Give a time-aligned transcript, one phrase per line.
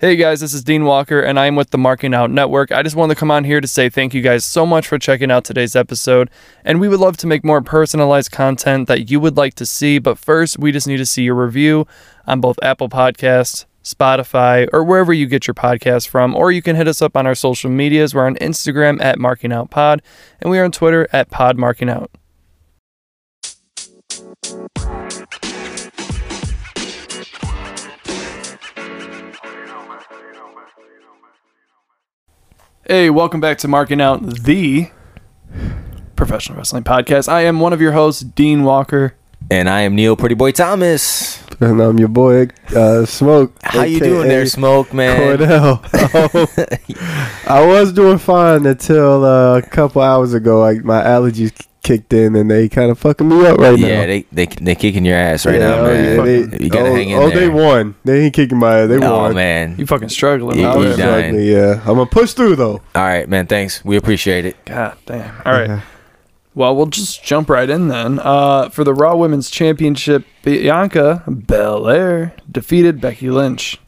[0.00, 2.70] Hey guys, this is Dean Walker, and I'm with the Marking Out Network.
[2.70, 4.96] I just wanted to come on here to say thank you guys so much for
[4.96, 6.30] checking out today's episode.
[6.64, 9.98] And we would love to make more personalized content that you would like to see,
[9.98, 11.84] but first, we just need to see your review
[12.28, 16.36] on both Apple Podcasts, Spotify, or wherever you get your podcast from.
[16.36, 18.14] Or you can hit us up on our social medias.
[18.14, 20.00] We're on Instagram at Marking Out Pod,
[20.40, 22.08] and we are on Twitter at Pod Marking Out.
[32.90, 34.90] Hey, welcome back to Marking Out the
[36.16, 37.28] Professional Wrestling Podcast.
[37.28, 39.14] I am one of your hosts, Dean Walker.
[39.50, 41.42] And I am Neal Pretty Boy Thomas.
[41.60, 43.52] And I'm your boy, uh, Smoke.
[43.62, 45.38] How you doing there, Smoke man?
[45.38, 45.80] Cordell.
[46.14, 50.60] Oh, I was doing fine until uh, a couple hours ago.
[50.60, 51.52] Like my allergies
[51.82, 54.00] kicked in and they kind of fucking me up right yeah, now.
[54.00, 56.04] Yeah, they they they kicking your ass right Yeah, now, oh, man.
[56.04, 57.40] yeah, they- you gotta oh, hang in oh, there.
[57.40, 57.94] they won.
[58.04, 58.88] They ain't kicking my ass.
[58.90, 59.08] They won.
[59.10, 59.34] oh won.
[59.34, 59.76] man.
[59.78, 60.96] You fucking struggling You- out you there.
[60.98, 61.34] dying.
[61.34, 61.80] Exactly, yeah.
[61.90, 62.82] I'm gonna push through though.
[62.94, 63.46] All right, man.
[63.46, 63.82] Thanks.
[63.84, 64.62] We appreciate it.
[64.66, 65.34] God damn.
[65.46, 65.82] All right.
[66.58, 68.18] Well, we'll just jump right in then.
[68.18, 73.78] Uh, for the Raw Women's Championship, Bianca Belair defeated Becky Lynch.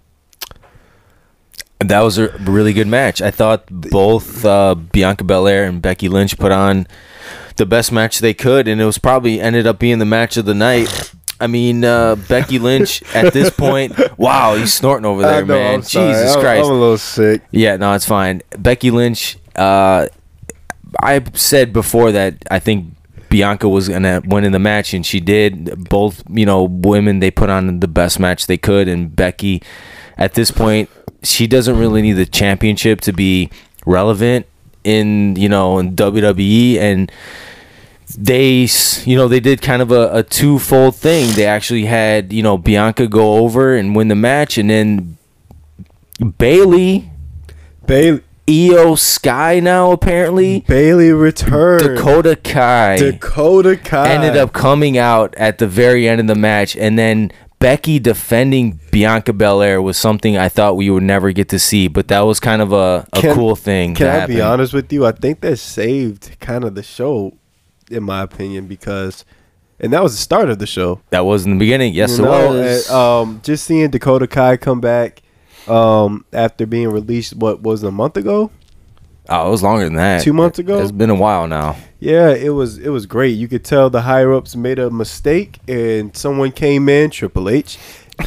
[1.81, 3.21] That was a really good match.
[3.21, 6.87] I thought both uh, Bianca Belair and Becky Lynch put on
[7.57, 10.45] the best match they could, and it was probably ended up being the match of
[10.45, 11.13] the night.
[11.41, 13.99] I mean, uh, Becky Lynch at this point.
[14.17, 15.83] Wow, he's snorting over there, know, man.
[15.83, 16.67] Jesus Christ.
[16.67, 17.43] I'm a little sick.
[17.51, 18.43] Yeah, no, it's fine.
[18.57, 20.07] Becky Lynch, uh,
[21.03, 22.95] I said before that I think
[23.29, 25.89] Bianca was gonna win in the match, and she did.
[25.89, 29.63] Both, you know, women they put on the best match they could, and Becky,
[30.19, 30.91] at this point,
[31.23, 33.51] she doesn't really need the championship to be
[33.87, 34.47] relevant
[34.83, 37.11] in you know in WWE and.
[38.19, 38.67] They,
[39.05, 41.33] you know, they did kind of a, a twofold thing.
[41.37, 45.17] They actually had, you know, Bianca go over and win the match, and then
[46.37, 47.09] Bayley
[47.91, 51.83] Bayley, Io Sky now apparently Bayley returned.
[51.97, 56.77] Dakota Kai Dakota Kai ended up coming out at the very end of the match
[56.77, 61.59] and then Becky defending Bianca Belair was something I thought we would never get to
[61.59, 63.95] see, but that was kind of a, a Can- cool thing.
[63.95, 64.35] Can to I happen.
[64.37, 65.05] be honest with you?
[65.05, 67.35] I think that saved kind of the show,
[67.91, 69.27] in my opinion, because,
[69.79, 71.03] and that was the start of the show.
[71.11, 71.93] That was in the beginning.
[71.93, 72.89] Yes, You it know, was.
[72.89, 75.21] and, um, just seeing Dakota Kai come back,
[75.71, 78.51] um, after being released, what was it, a month ago?
[79.31, 80.23] oh, it was longer than that.
[80.23, 80.81] Two months ago?
[80.81, 81.77] It's been a while now.
[82.01, 82.79] Yeah, it was.
[82.79, 83.31] It was great.
[83.37, 87.79] You could tell the higher ups made a mistake, and someone came in, Triple H,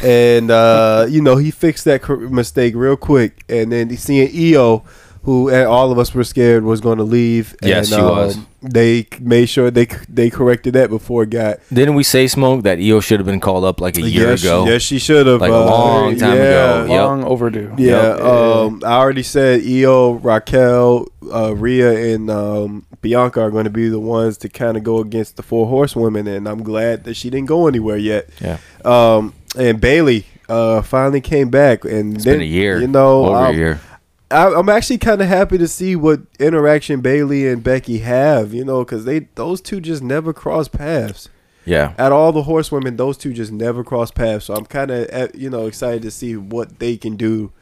[0.02, 3.44] and uh, you know he fixed that mistake real quick.
[3.48, 4.84] And then he seeing Io,
[5.24, 7.56] who all of us were scared was going to leave.
[7.62, 8.38] Yes, and, she was.
[8.62, 12.78] They made sure they they corrected that before it got Didn't we say smoke that
[12.78, 14.64] Io should have been called up like a year yes, ago?
[14.66, 15.40] Yes, she should have.
[15.40, 16.86] Like a long time ago.
[16.88, 16.88] Yep.
[16.88, 17.74] Long overdue.
[17.76, 18.20] Yeah, Yep.
[18.20, 23.88] um, I already said Io, Raquel, uh, Rhea, and um, Bianca are going to be
[23.88, 27.28] the ones to kind of go against the four horsewomen, and I'm glad that she
[27.28, 28.28] didn't go anywhere yet.
[28.40, 28.58] Yeah.
[28.84, 32.80] Um, and Bayley uh, finally came back, and It's then, been a year.
[32.80, 33.80] You know, over I'm, a year.
[34.34, 38.52] I, I'm actually kind of happy to see what interaction Bayley and Becky have.
[38.52, 41.28] You know, because they those two just never cross paths.
[41.66, 41.94] Yeah.
[41.96, 44.46] At all the horsewomen, those two just never cross paths.
[44.46, 47.52] So I'm kind of you know excited to see what they can do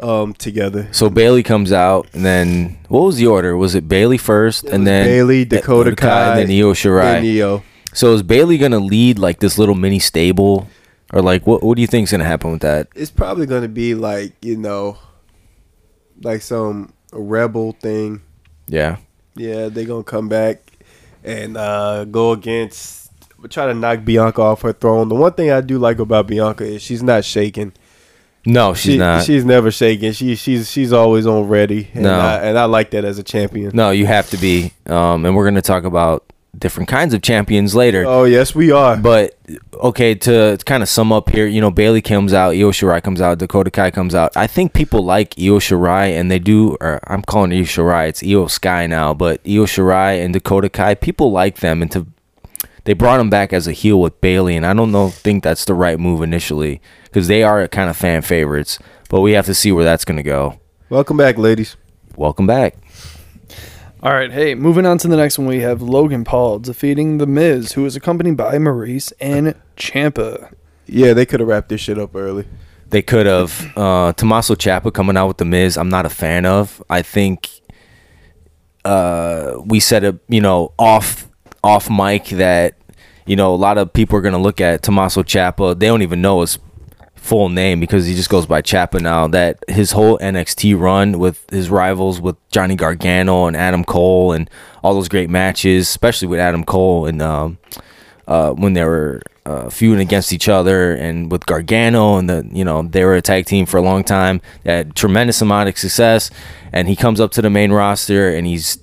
[0.00, 0.88] um, together.
[0.92, 3.56] So Bayley comes out, and then what was the order?
[3.56, 7.18] Was it Bayley first, It and then Bayley, Dakota Kai, and then Io Shirai?
[7.18, 7.62] and Io.
[7.92, 10.68] So is Bayley gonna lead like this little mini stable,
[11.12, 11.62] or like what?
[11.62, 12.88] What do you think's gonna happen with that?
[12.94, 14.98] It's probably going to be like you know,
[16.22, 18.22] like some rebel thing.
[18.66, 18.96] Yeah,
[19.34, 20.60] Yeah, they gonna come back
[21.24, 23.10] and uh, go against,
[23.48, 25.08] try to knock Bianca off her throne.
[25.08, 27.72] The one thing I do like about Bianca is she's not shaking.
[28.44, 29.24] no, she's she, not.
[29.24, 30.12] She's never shaking.
[30.12, 31.88] She she's she's always on ready.
[31.94, 32.18] And No.
[32.18, 33.70] I, and I like that as a champion.
[33.74, 34.72] no, you have to be.
[34.86, 36.24] Um, and we're gonna talk about
[36.58, 38.04] different kinds of champions later.
[38.06, 38.96] Oh yes, we are.
[38.96, 39.38] But
[39.74, 43.20] okay, to kind of sum up here, you know, Bayley comes out, Io Shirai comes
[43.20, 44.36] out, Dakota Kai comes out.
[44.36, 46.76] I think people like Io Shirai, and they do.
[46.80, 48.08] Or I'm calling Io Shirai.
[48.08, 52.06] It's Io Sky now, but Io Shirai and Dakota Kai, people like them, and to
[52.84, 55.66] they brought him back as a heel with Bayley, and I don't know think that's
[55.66, 58.78] the right move initially because they are kind of fan favorites.
[59.10, 60.60] But we have to see where that's gonna go.
[60.90, 61.76] Welcome back, ladies.
[62.16, 62.76] Welcome back.
[64.00, 67.26] All right, hey, moving on to the next one, we have Logan Paul defeating The
[67.26, 70.54] Miz, who is accompanied by Maryse and Ciampa.
[70.86, 72.46] Yeah, they could have wrapped this shit up early.
[72.90, 73.72] They could have.
[73.76, 75.76] Uh, Tommaso Ciampa coming out with the Miz.
[75.76, 76.80] I'm not a fan of.
[76.88, 77.50] I think
[78.84, 81.28] uh, we said a you know off
[81.64, 82.78] off mic that
[83.26, 85.76] you know a lot of people are gonna look at Tommaso Ciampa.
[85.76, 86.58] They don't even know his
[87.28, 89.28] full name because he just goes by Ciampa now.
[89.28, 94.48] That his whole NXT run with his rivals with Johnny Gargano and Adam Cole and
[94.82, 97.58] all those great matches, especially with Adam Cole and um,
[98.26, 102.64] uh, when they were uh, feuding against each other and with Gargano and the you
[102.64, 104.40] know they were a tag team for a long time.
[104.64, 106.30] They had tremendous amount of success,
[106.72, 108.78] and he comes up to the main roster and he's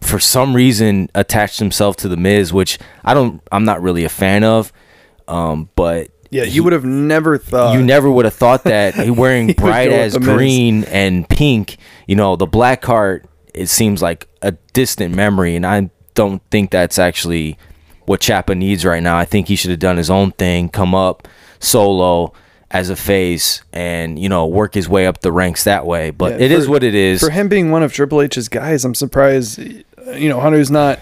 [0.00, 3.42] for some reason attached himself to the Miz, which I don't.
[3.50, 4.72] I'm not really a fan of.
[5.26, 7.74] Um, but Yeah, you would have never thought.
[7.74, 11.76] you never would have thought that he wearing bright as green and pink.
[12.08, 13.24] You know, the black heart.
[13.54, 17.56] It seems like a distant memory, and I don't think that's actually
[18.06, 19.16] what Ciampa needs right now.
[19.16, 21.28] I think he should have done his own thing, come up
[21.60, 22.32] solo
[22.72, 26.10] as a face, and you know work his way up the ranks that way.
[26.10, 27.20] But Yeah, it is for- what it is.
[27.20, 29.58] For him being one of Triple H's guys, I'm surprised.
[29.58, 30.98] You know, Hunter's not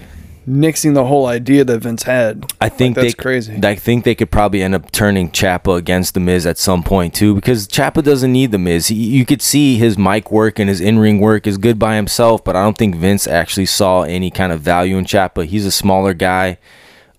[0.49, 2.53] nixing the whole idea that Vince had.
[2.61, 3.59] I think that's they crazy.
[3.63, 7.15] I think they could probably end up turning Ciampa against the Miz at some point
[7.15, 8.89] too, because Ciampa doesn't need the Miz.
[8.89, 12.43] He, you could see his mic work and his in-ring work is good by himself,
[12.45, 15.47] but I don't think Vince actually saw any kind of value in Ciampa.
[15.47, 16.59] He's a smaller guy.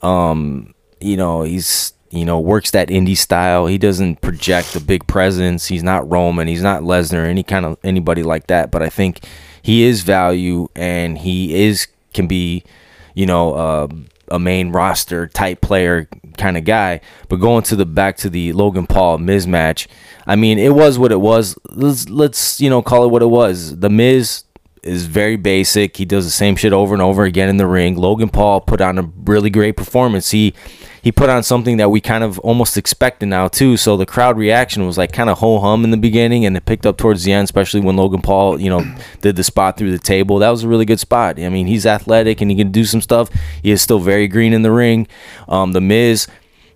[0.01, 3.67] Um, you know, he's you know works that indie style.
[3.67, 5.67] He doesn't project a big presence.
[5.67, 6.47] He's not Roman.
[6.47, 7.25] He's not Lesnar.
[7.25, 8.69] Any kind of anybody like that.
[8.69, 9.25] But I think
[9.61, 12.63] he is value, and he is can be,
[13.13, 13.87] you know, uh,
[14.29, 16.07] a main roster type player
[16.37, 17.01] kind of guy.
[17.29, 19.87] But going to the back to the Logan Paul Miz match,
[20.25, 21.57] I mean, it was what it was.
[21.69, 23.79] Let's let's you know call it what it was.
[23.79, 24.43] The Miz
[24.83, 25.97] is very basic.
[25.97, 27.95] He does the same shit over and over again in the ring.
[27.95, 30.31] Logan Paul put on a really great performance.
[30.31, 30.53] He
[31.01, 33.75] he put on something that we kind of almost expected now too.
[33.75, 36.65] So the crowd reaction was like kind of ho hum in the beginning, and it
[36.65, 38.85] picked up towards the end, especially when Logan Paul, you know,
[39.21, 40.39] did the spot through the table.
[40.39, 41.39] That was a really good spot.
[41.39, 43.29] I mean, he's athletic and he can do some stuff.
[43.61, 45.07] He is still very green in the ring.
[45.47, 46.27] Um, the Miz.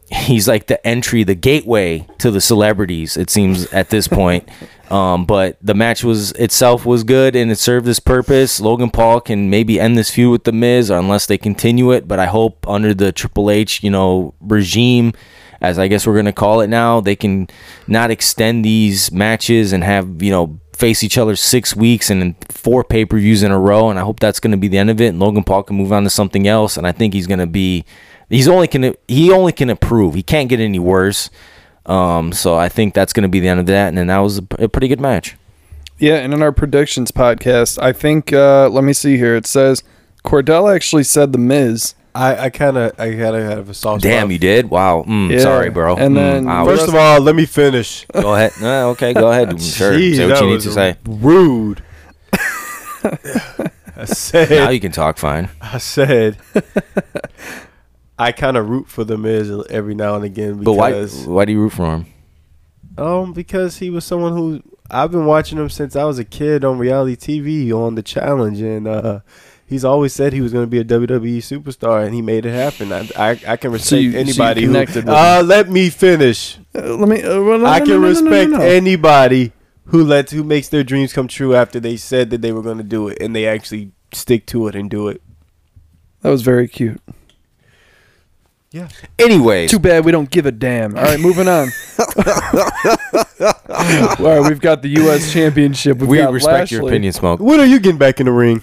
[0.09, 3.18] He's like the entry, the gateway to the celebrities.
[3.18, 4.48] It seems at this point,
[4.89, 8.62] um, but the match was itself was good and it served its purpose.
[8.62, 12.07] Logan Paul can maybe end this feud with the Miz, unless they continue it.
[12.07, 15.12] But I hope under the Triple H, you know, regime,
[15.59, 17.48] as I guess we're gonna call it now, they can
[17.88, 22.83] not extend these matches and have you know face each other six weeks and four
[22.83, 23.89] pay per views in a row.
[23.89, 25.07] And I hope that's gonna be the end of it.
[25.07, 26.77] And Logan Paul can move on to something else.
[26.77, 27.83] And I think he's gonna be.
[28.30, 30.14] He's only can he only can improve.
[30.16, 31.30] He can't get any worse.
[31.86, 34.18] Um, so I think that's going to be the end of that, and then that
[34.18, 35.38] was a, a pretty good match.
[36.00, 39.36] Yeah, and in our predictions podcast, I think uh, let me see here.
[39.36, 39.84] It says
[40.26, 41.96] Cordell actually said the Miz.
[42.14, 44.32] I, I kind of I kind of have a soft Damn, spot.
[44.34, 44.70] you did?
[44.70, 45.04] Wow.
[45.08, 45.96] Mm, Yeah, Sorry, bro.
[45.96, 46.68] and Mm, then ouch.
[46.68, 48.06] First of all, let me finish.
[48.12, 48.52] go ahead.
[48.62, 49.62] Uh, okay, go ahead.
[49.62, 49.94] Sure.
[49.94, 50.98] Jeez, say what that you need was to say.
[51.06, 51.84] Rude.
[53.96, 54.50] I said.
[54.50, 55.50] Now you can talk fine.
[55.62, 56.38] I said.
[58.19, 61.06] I kind of root for the Miz every now and again But why?
[61.06, 62.06] Why do you root for him?
[62.98, 66.66] um because he was someone who I've been watching him since I was a kid
[66.66, 69.19] on reality TV on the challenge and uh
[69.68, 72.54] he's always said he was going to be a WWE superstar and he made it
[72.54, 72.92] happen.
[72.92, 76.58] I I, I can respect so you anybody who connected with uh let me finish.
[76.74, 77.22] Uh, let me.
[77.22, 78.64] Uh, well, no, I no, can no, no, no, respect no, no.
[78.64, 79.52] anybody
[79.86, 82.78] who lets who makes their dreams come true after they said that they were going
[82.80, 85.22] to do it and they actually stick to it and do it.
[86.22, 87.00] That was very cute.
[88.72, 88.90] Yeah.
[89.18, 90.96] Anyways, Too bad we don't give a damn.
[90.98, 91.69] All right, moving on.
[94.19, 95.31] All right, we've got the U.S.
[95.31, 95.98] Championship.
[96.00, 97.40] We've we got respect your opinion, Smoke.
[97.40, 98.62] When are you getting back in the ring?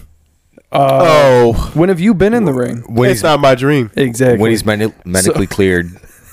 [0.71, 2.83] Uh, oh, when have you been in the ring?
[2.87, 3.91] When it's not my dream.
[3.95, 4.39] Exactly.
[4.39, 5.87] when he's medi- medically cleared,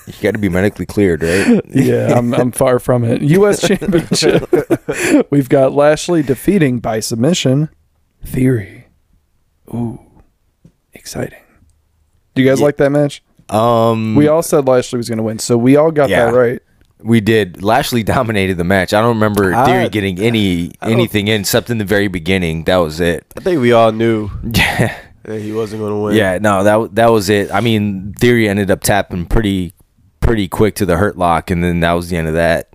[0.06, 1.62] you got to be medically cleared, right?
[1.68, 3.22] yeah, I'm, I'm far from it.
[3.22, 3.60] U.S.
[3.66, 4.50] Championship.
[5.30, 7.68] We've got Lashley defeating by submission
[8.24, 8.86] Theory.
[9.72, 10.00] Ooh,
[10.92, 11.42] exciting.
[12.34, 12.64] Do you guys Yeah.
[12.66, 13.22] like that match?
[13.52, 16.26] Um, We all said Lashley was going to win, so we all got Yeah.
[16.26, 16.60] that right.
[17.02, 17.62] We did.
[17.62, 18.92] Lashley dominated the match.
[18.94, 22.64] I don't remember I- Theory getting any anything in except in the very beginning.
[22.64, 23.26] That was it.
[23.36, 26.16] I think we all knew Yeah, that he wasn't going to win.
[26.16, 26.38] yeah.
[26.40, 27.52] No, that that was it.
[27.52, 29.72] I mean, Theory ended up tapping pretty
[30.20, 32.68] pretty quick to the hurt lock, and then that was the end of that.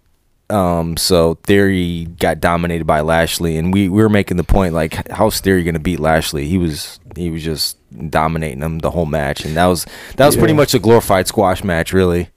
[0.50, 5.10] Um, so Theory got dominated by Lashley, and we, we were making the point like,
[5.10, 6.48] how's Theory gonna beat Lashley?
[6.48, 7.78] He was he was just
[8.10, 11.64] dominating him the whole match, and that was that was pretty much a glorified squash
[11.64, 12.30] match, really.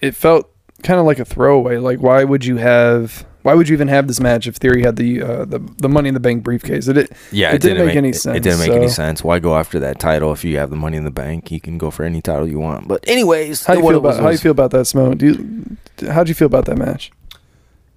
[0.00, 0.50] It felt
[0.82, 1.76] kind of like a throwaway.
[1.78, 3.24] Like, why would you have?
[3.42, 6.08] Why would you even have this match if Theory had the uh, the the Money
[6.08, 6.86] in the Bank briefcase?
[6.86, 9.24] It, it Yeah, It didn't make any it- sense, It didn't make any sense.
[9.24, 11.50] Why go after that title if you have the money in the bank?
[11.50, 12.86] You can go for any title you want.
[12.86, 15.18] But anyways, How do you feel it was about how you feel about that, Smo?
[15.18, 17.10] Do you, how'd you feel about that match?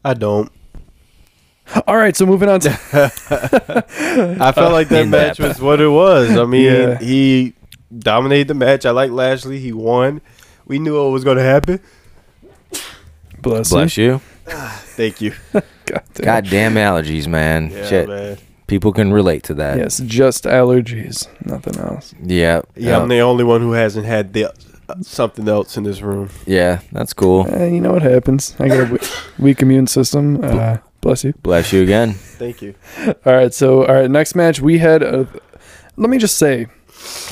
[0.04, 0.52] I don't.
[1.88, 2.70] All right, so moving on to
[4.40, 6.38] I felt like that match that- was what it was.
[6.38, 6.98] I mean, Yeah.
[7.00, 7.54] he
[7.98, 8.86] dominated the match.
[8.86, 9.60] I like Lashley.
[9.60, 10.22] He won.
[10.66, 11.80] We knew what was going to happen.
[13.42, 14.22] Bless, Bless you.
[14.46, 15.34] Thank you.
[15.86, 16.26] God damn.
[16.26, 17.70] Goddamn allergies, man.
[17.72, 18.08] Yeah, Shit.
[18.08, 18.38] man.
[18.68, 19.78] People can relate to that.
[19.78, 22.16] Yes, just allergies, nothing else.
[22.24, 22.62] Yeah.
[22.76, 24.46] Yeah, I'm the only one who hasn't had the,
[24.90, 26.30] uh, something else in this room.
[26.48, 27.46] yeah, that's cool.
[27.54, 28.56] Eh, you know what happens.
[28.58, 29.00] I got a
[29.38, 30.44] weak immune system.
[30.44, 31.34] Uh, bless you.
[31.44, 32.14] Bless you again.
[32.14, 32.74] Thank you.
[33.26, 35.04] All right, so all right, next match we had.
[35.04, 35.28] A,
[35.98, 36.66] let me just say,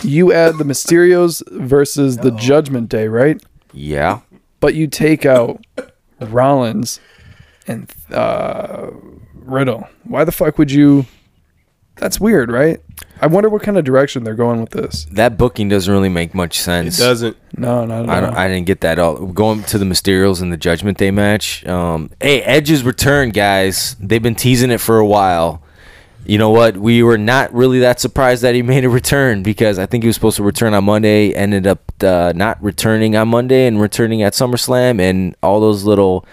[0.03, 3.43] you add the Mysterios versus the Judgment Day, right?
[3.73, 4.19] Yeah.
[4.59, 5.65] But you take out
[6.21, 6.99] Rollins
[7.67, 8.91] and uh,
[9.33, 9.89] Riddle.
[10.03, 11.07] Why the fuck would you?
[11.95, 12.79] That's weird, right?
[13.23, 15.05] I wonder what kind of direction they're going with this.
[15.05, 16.95] That booking doesn't really make much sense.
[16.95, 17.07] It sense.
[17.07, 17.37] doesn't.
[17.57, 19.27] No, not at I, don't, I didn't get that all.
[19.27, 21.65] Going to the Mysterios in the Judgment Day match.
[21.65, 23.95] Um, hey, Edge's return, guys.
[24.01, 25.63] They've been teasing it for a while.
[26.25, 26.75] You know what?
[26.75, 30.07] We were not really that surprised that he made a return because I think he
[30.07, 31.33] was supposed to return on Monday.
[31.33, 34.99] Ended up uh, not returning on Monday and returning at SummerSlam.
[34.99, 36.25] And all those little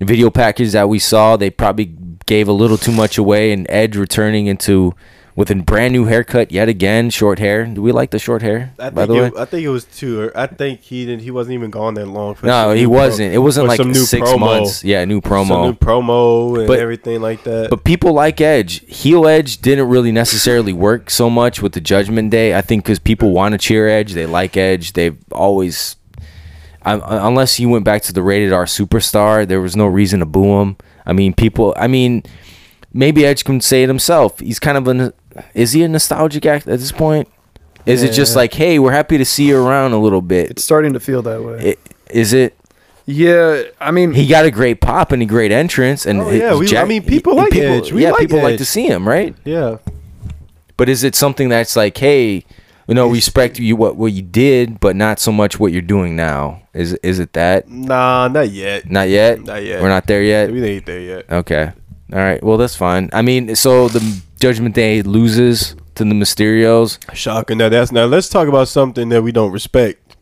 [0.00, 1.94] video packages that we saw, they probably
[2.24, 3.52] gave a little too much away.
[3.52, 4.94] And Edge returning into
[5.36, 7.64] with a brand new haircut yet again, short hair.
[7.64, 8.72] Do we like the short hair?
[8.78, 10.30] I by think, the way, it, I think it was too.
[10.34, 11.22] I think he didn't.
[11.22, 12.34] He wasn't even gone that long.
[12.34, 13.32] For No, he wasn't.
[13.32, 14.40] It wasn't like new six promo.
[14.40, 14.82] months.
[14.84, 15.64] Yeah, new Some promo.
[15.66, 17.70] new promo and But- everything like that.
[17.70, 18.84] but people like Edge.
[18.88, 22.54] Heel Edge didn't really necessarily work so much with the Judgment Day.
[22.54, 24.92] I think because people want to cheer Edge, they like Edge.
[24.94, 25.96] They've always,
[26.82, 30.26] um, unless you went back to the rated R superstar, there was no reason to
[30.26, 30.76] boo him.
[31.06, 31.72] I mean, people.
[31.76, 32.22] I mean,
[32.92, 34.40] maybe Edge can say it himself.
[34.40, 35.12] He's kind of a.
[35.54, 37.28] Is he a nostalgic act at this point?
[37.86, 40.50] Is it just like, hey, we're happy to see you around a little bit?
[40.50, 41.70] it's starting to feel that way.
[41.72, 42.54] I- Is it?
[43.06, 46.54] yeah, I mean, he got a great pop and a great entrance and Oh, yeah,
[46.54, 47.90] we- I mean, people like Edge.
[47.92, 49.78] We yeah like people like to see him right yeah,
[50.76, 52.44] but is it something that's like hey
[52.86, 56.14] you know respect you what what you did but not so much what you're doing
[56.16, 58.88] now is is it that nah, not yet.
[58.90, 59.80] not yet Not yet.
[59.82, 61.30] we're not there yet We ain't there yet.
[61.30, 61.72] okay
[62.12, 64.00] all right well that's fine i mean so the
[64.40, 67.58] judgment day loses to the mysterios Shocking.
[67.58, 68.06] Now that's now.
[68.06, 70.16] Let's talk about something that we don't respect.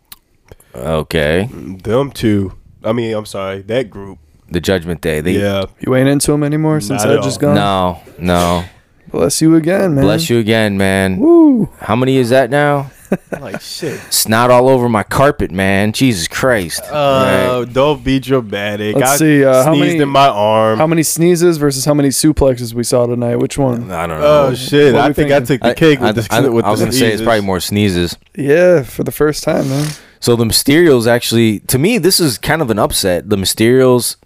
[0.75, 2.53] okay Them two.
[2.85, 4.19] I mean, I'm sorry, that group.
[4.51, 7.39] the judgment day they yeah, you ain't into them anymore since Not at Edge all.
[7.39, 7.55] gone.
[7.55, 8.65] no no
[9.11, 10.05] Bless you again, man.
[10.05, 11.71] bless you again man Woo.
[11.81, 12.91] how many is that now
[13.41, 13.99] like shit.
[14.13, 18.97] snot all over my carpet man jesus christ Uh, don't be dramatic.
[18.97, 20.79] Let's I see, uh, how sneezed many- in my arm.
[20.79, 23.37] How many sneezes versus how many suplexes we saw tonight?
[23.37, 23.91] Which one?
[23.91, 24.95] i don't know oh shit!
[24.95, 26.35] I we think I took the cake I, with the.
[26.35, 28.17] I- with I was the gonna say it's probably more sneezes.
[28.37, 29.89] Yeah, for the first time, man.
[30.21, 33.31] So the Mysterios actually, to me, this is kind of an upset.
[33.31, 34.17] The Mysterios,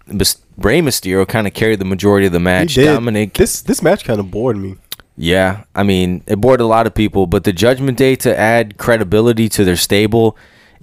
[0.57, 2.75] Rey Mysterio, kind of carried the majority of the He match.
[2.75, 4.75] Dominic, This this match kind of bored me.
[5.15, 7.27] yeah, I mean, it bored a lot of people.
[7.27, 10.35] But the Judgment Day to add credibility to their stable,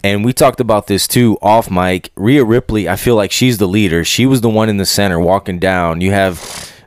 [0.04, 2.10] and we talked about this too off mic.
[2.16, 4.04] Rhea Ripley, I feel like she's the leader.
[4.04, 6.00] She was the one in the center walking down.
[6.00, 6.38] You have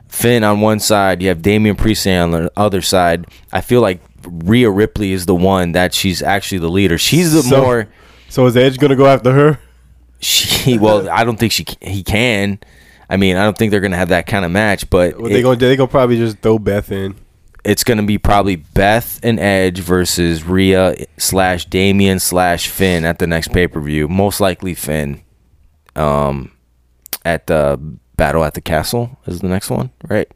[0.08, 3.26] Finn on one side, you have Damian Priest on the other side.
[3.52, 6.96] I feel like Rhea Ripley is the one that she's actually the leader.
[6.96, 7.88] She's the So- more.
[8.34, 9.60] So is Edge gonna go after her?
[10.18, 12.58] She well, I don't think she he can.
[13.08, 15.40] I mean, I don't think they're gonna have that kind of match, but it- they
[15.40, 17.14] gonna they gonna probably just throw Beth in.
[17.64, 23.28] it's gonna be probably Beth and Edge versus Rhea slash Damian slash Finn at the
[23.28, 24.08] next pay per view.
[24.08, 25.22] Most likely Finn.
[25.94, 26.50] Um,
[27.24, 27.78] at the
[28.16, 30.28] Battle at the Castle is the next one, right?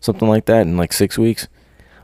[0.00, 1.48] Something like that in like six weeks.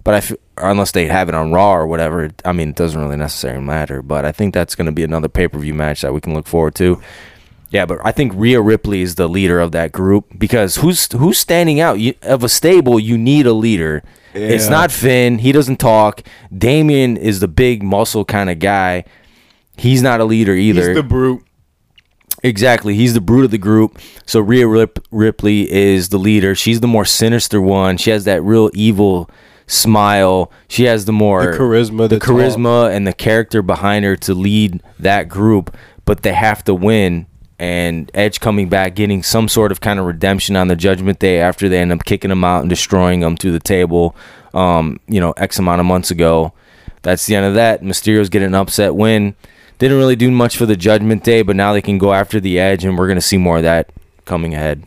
[0.04, 2.76] But I, f- or unless they have it on Raw or whatever, I mean, it
[2.76, 4.02] doesn't really necessarily matter.
[4.02, 6.34] But I think that's going to be another pay per view match that we can
[6.34, 7.00] look forward to.
[7.70, 11.38] Yeah, but I think Rhea Ripley is the leader of that group because who's who's
[11.38, 12.98] standing out you, of a stable?
[12.98, 14.02] You need a leader.
[14.34, 15.38] It's not Finn.
[15.38, 16.22] He doesn't talk.
[16.56, 19.04] Damian is the big muscle kind of guy.
[19.76, 20.88] He's not a leader either.
[20.88, 21.44] He's the brute.
[22.42, 22.94] Exactly.
[22.94, 23.98] He's the brute of the group.
[24.26, 26.54] So Rhea Rip- Ripley is the leader.
[26.54, 27.96] She's the more sinister one.
[27.96, 29.28] She has that real evil
[29.68, 30.50] smile.
[30.66, 34.34] She has the more The charisma, the, the charisma and the character behind her to
[34.34, 37.26] lead that group, but they have to win.
[37.60, 41.40] And Edge coming back, getting some sort of kind of redemption on the Judgment Day
[41.40, 44.14] after they end up kicking him out and destroying him to the table,
[44.54, 46.52] um, you know, X amount of months ago.
[47.02, 47.82] That's the end of that.
[47.82, 49.34] Mysterio's getting an upset win.
[49.78, 52.58] Didn't really do much for the Judgment Day, but now they can go after the
[52.58, 53.90] Edge, and we're going to see more of that
[54.24, 54.84] coming ahead.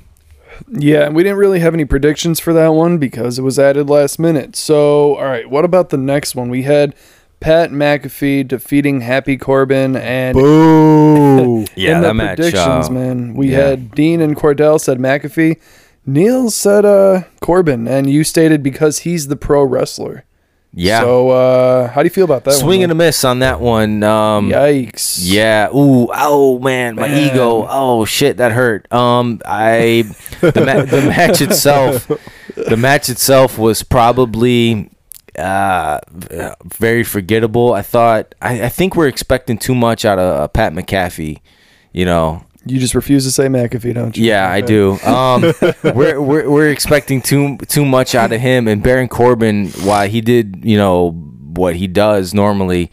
[0.67, 3.89] Yeah, and we didn't really have any predictions for that one because it was added
[3.89, 4.55] last minute.
[4.55, 6.49] So, all right, what about the next one?
[6.49, 6.95] We had
[7.39, 11.65] Pat McAfee defeating Happy Corbin, and Boo.
[11.75, 12.35] Yeah, in the that match.
[12.37, 13.57] predictions, uh, man, we yeah.
[13.57, 15.59] had Dean and Cordell said McAfee.
[16.05, 20.25] Neal said uh, Corbin, and you stated because he's the pro wrestler.
[20.73, 21.01] Yeah.
[21.01, 22.53] So uh, how do you feel about that?
[22.53, 24.03] Swing one, and a miss on that one.
[24.03, 25.19] Um, Yikes.
[25.21, 25.67] Yeah.
[25.75, 26.07] Ooh.
[26.13, 27.31] Oh man, my Man.
[27.31, 27.67] ego.
[27.69, 28.91] Oh shit, that hurt.
[28.91, 30.03] Um, I
[30.39, 32.07] the, ma- the match itself,
[32.55, 34.89] the match itself was probably
[35.37, 35.99] uh
[36.63, 37.73] very forgettable.
[37.73, 38.33] I thought.
[38.41, 41.39] I, I think we're expecting too much out of uh, Pat McAfee.
[41.91, 42.45] You know.
[42.65, 44.25] You just refuse to say McAfee, don't you?
[44.25, 44.99] Yeah, I do.
[44.99, 45.41] Um,
[45.83, 50.21] we're, we're we're expecting too too much out of him, and Baron Corbin, Why he
[50.21, 52.91] did, you know, what he does normally,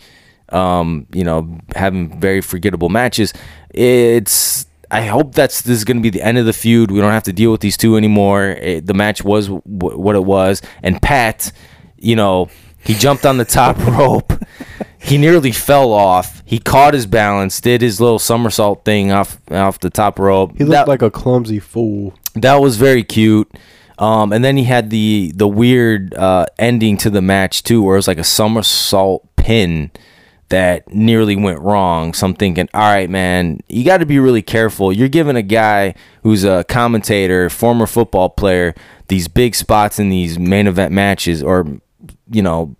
[0.48, 3.34] um, you know, having very forgettable matches.
[3.70, 6.90] It's I hope that's this is going to be the end of the feud.
[6.90, 8.44] We don't have to deal with these two anymore.
[8.50, 11.52] It, the match was w- what it was, and Pat,
[11.98, 12.48] you know,
[12.84, 14.32] he jumped on the top rope.
[15.00, 16.42] He nearly fell off.
[16.44, 20.52] He caught his balance, did his little somersault thing off off the top rope.
[20.58, 22.14] He looked That- like a clumsy fool.
[22.34, 23.50] that was very cute.
[23.98, 27.96] Um, and then he had the the weird uh, ending to the match too, where
[27.96, 29.90] it was like a somersault pin
[30.50, 32.14] that nearly went wrong.
[32.14, 34.92] So I'm thinking, all right, man, you got to be really careful.
[34.92, 38.74] You're giving a guy who's a commentator, former football player,
[39.08, 41.66] these big spots in these main event matches, or
[42.30, 42.76] you know,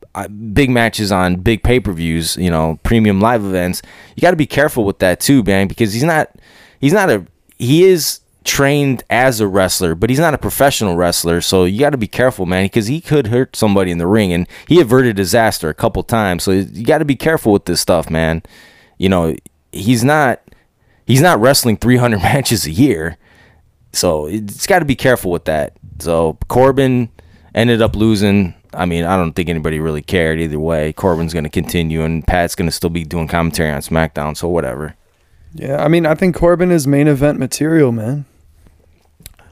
[0.52, 3.82] big matches on big pay per views, you know, premium live events.
[4.16, 6.30] You got to be careful with that too, man, because he's not,
[6.80, 11.40] he's not a, he is trained as a wrestler, but he's not a professional wrestler.
[11.40, 14.32] So you got to be careful, man, because he could hurt somebody in the ring,
[14.32, 16.44] and he averted disaster a couple times.
[16.44, 18.42] So you got to be careful with this stuff, man.
[18.96, 19.36] You know,
[19.70, 20.40] he's not,
[21.06, 23.18] he's not wrestling 300 matches a year.
[23.92, 25.76] So it's got to be careful with that.
[25.98, 27.10] So Corbin
[27.54, 28.54] ended up losing.
[28.74, 30.92] I mean, I don't think anybody really cared either way.
[30.92, 34.36] Corbin's going to continue, and Pat's going to still be doing commentary on SmackDown.
[34.36, 34.94] So whatever.
[35.54, 38.26] Yeah, I mean, I think Corbin is main event material, man.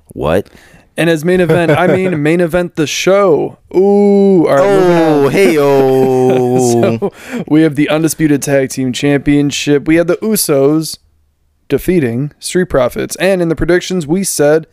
[0.09, 0.51] What?
[0.97, 3.59] And as main event, I mean main event the show.
[3.75, 4.61] Ooh, all right.
[4.61, 6.37] Oh, hey, oh.
[6.57, 7.13] So
[7.49, 9.87] we have the undisputed tag team championship.
[9.87, 10.99] We had the Usos
[11.69, 14.67] defeating Street Profits, and in the predictions we said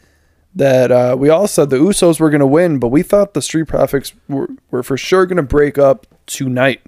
[0.56, 3.42] that uh, we all said the Usos were going to win, but we thought the
[3.42, 6.82] Street Profits were, were for sure going to break up tonight,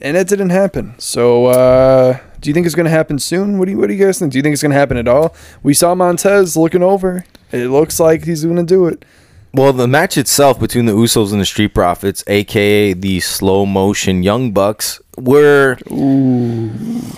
[0.00, 0.94] and it didn't happen.
[0.98, 3.58] So, uh, do you think it's going to happen soon?
[3.58, 4.32] What do you What do you guys think?
[4.32, 5.34] Do you think it's going to happen at all?
[5.62, 7.24] We saw Montez looking over.
[7.52, 9.04] It looks like he's going to do it.
[9.52, 14.22] Well, the match itself between the Usos and the Street Profits, aka the slow motion
[14.22, 15.76] Young Bucks, were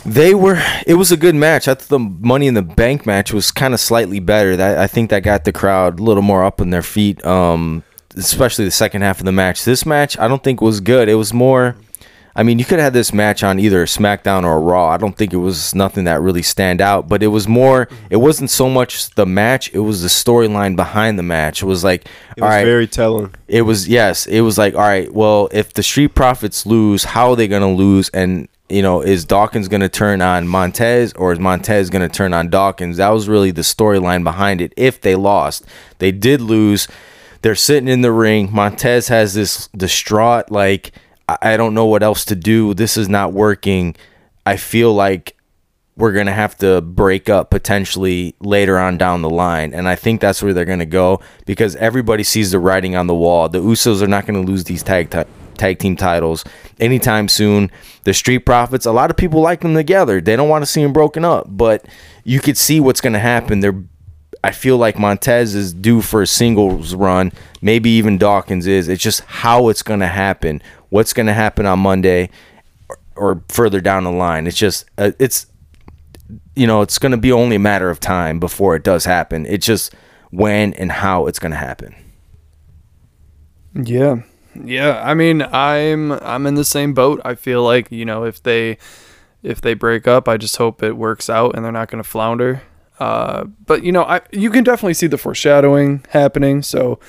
[0.05, 0.63] they were.
[0.87, 1.69] It was a good match.
[1.69, 4.57] I thought the Money in the Bank match was kind of slightly better.
[4.57, 7.25] That I think that got the crowd a little more up on their feet.
[7.25, 7.85] Um,
[8.17, 9.65] especially the second half of the match.
[9.65, 11.09] This match, I don't think was good.
[11.09, 11.77] It was more.
[12.35, 14.89] I mean, you could have had this match on either SmackDown or Raw.
[14.89, 17.89] I don't think it was nothing that really stand out, but it was more.
[18.11, 21.63] It wasn't so much the match; it was the storyline behind the match.
[21.63, 23.35] It was like, It all was right, very telling.
[23.49, 25.13] it was yes, it was like all right.
[25.13, 28.09] Well, if the Street Profits lose, how are they gonna lose?
[28.11, 32.49] And you know, is Dawkins gonna turn on Montez or is Montez gonna turn on
[32.49, 32.97] Dawkins?
[32.97, 34.73] That was really the storyline behind it.
[34.77, 35.67] If they lost,
[35.99, 36.89] they did lose.
[37.43, 38.49] They're sitting in the ring.
[38.51, 40.93] Montez has this distraught like
[41.41, 42.75] I don't know what else to do.
[42.75, 43.97] This is not working.
[44.45, 45.37] I feel like
[45.97, 49.75] we're going to have to break up potentially later on down the line.
[49.75, 53.07] And I think that's where they're going to go because everybody sees the writing on
[53.07, 53.49] the wall.
[53.49, 55.11] The Usos are not going to lose these tag
[55.55, 56.45] tag team titles
[56.81, 57.71] anytime soon.
[58.05, 60.21] The Street Profits, a lot of people like them together.
[60.21, 61.87] They don't want to see them broken up, but
[62.25, 63.61] you could see what's going to happen.
[63.61, 63.85] They're
[64.45, 67.33] I feel like Montez is due for a singles run.
[67.61, 68.89] Maybe even Dawkins is.
[68.89, 70.61] It's just how it's going to happen.
[70.93, 72.29] What's going to happen on Monday
[73.17, 74.47] or, further down the line.
[74.47, 75.47] It's just uh, it's
[76.55, 79.47] you know it's going to be only a matter of time before it does happen.
[79.47, 79.95] It's just
[80.31, 81.95] when and how it's going to happen.
[83.75, 84.23] Yeah.
[84.63, 87.23] Yeah, I mean, I'm I'm in the same boat.
[87.25, 88.77] I feel like, you know, if they
[89.43, 92.09] if they break up, I just hope it works out and they're not going to
[92.09, 92.61] flounder.
[93.01, 97.01] Uh, but you know, I you can definitely see the foreshadowing happening, so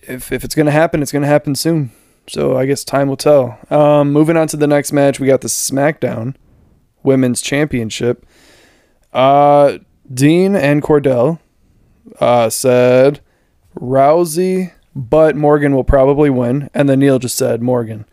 [0.00, 1.90] if if it's going to happen, it's going to happen soon.
[2.30, 3.58] So I guess time will tell.
[3.70, 6.36] Um, moving on to the next match, we got the SmackDown
[7.02, 8.24] Women's Championship.
[9.12, 9.78] Uh,
[10.12, 11.40] Dean and Cordell
[12.20, 13.20] uh, said
[13.76, 16.70] Rousey, but Morgan will probably win.
[16.72, 18.04] And then Neal just said Morgan.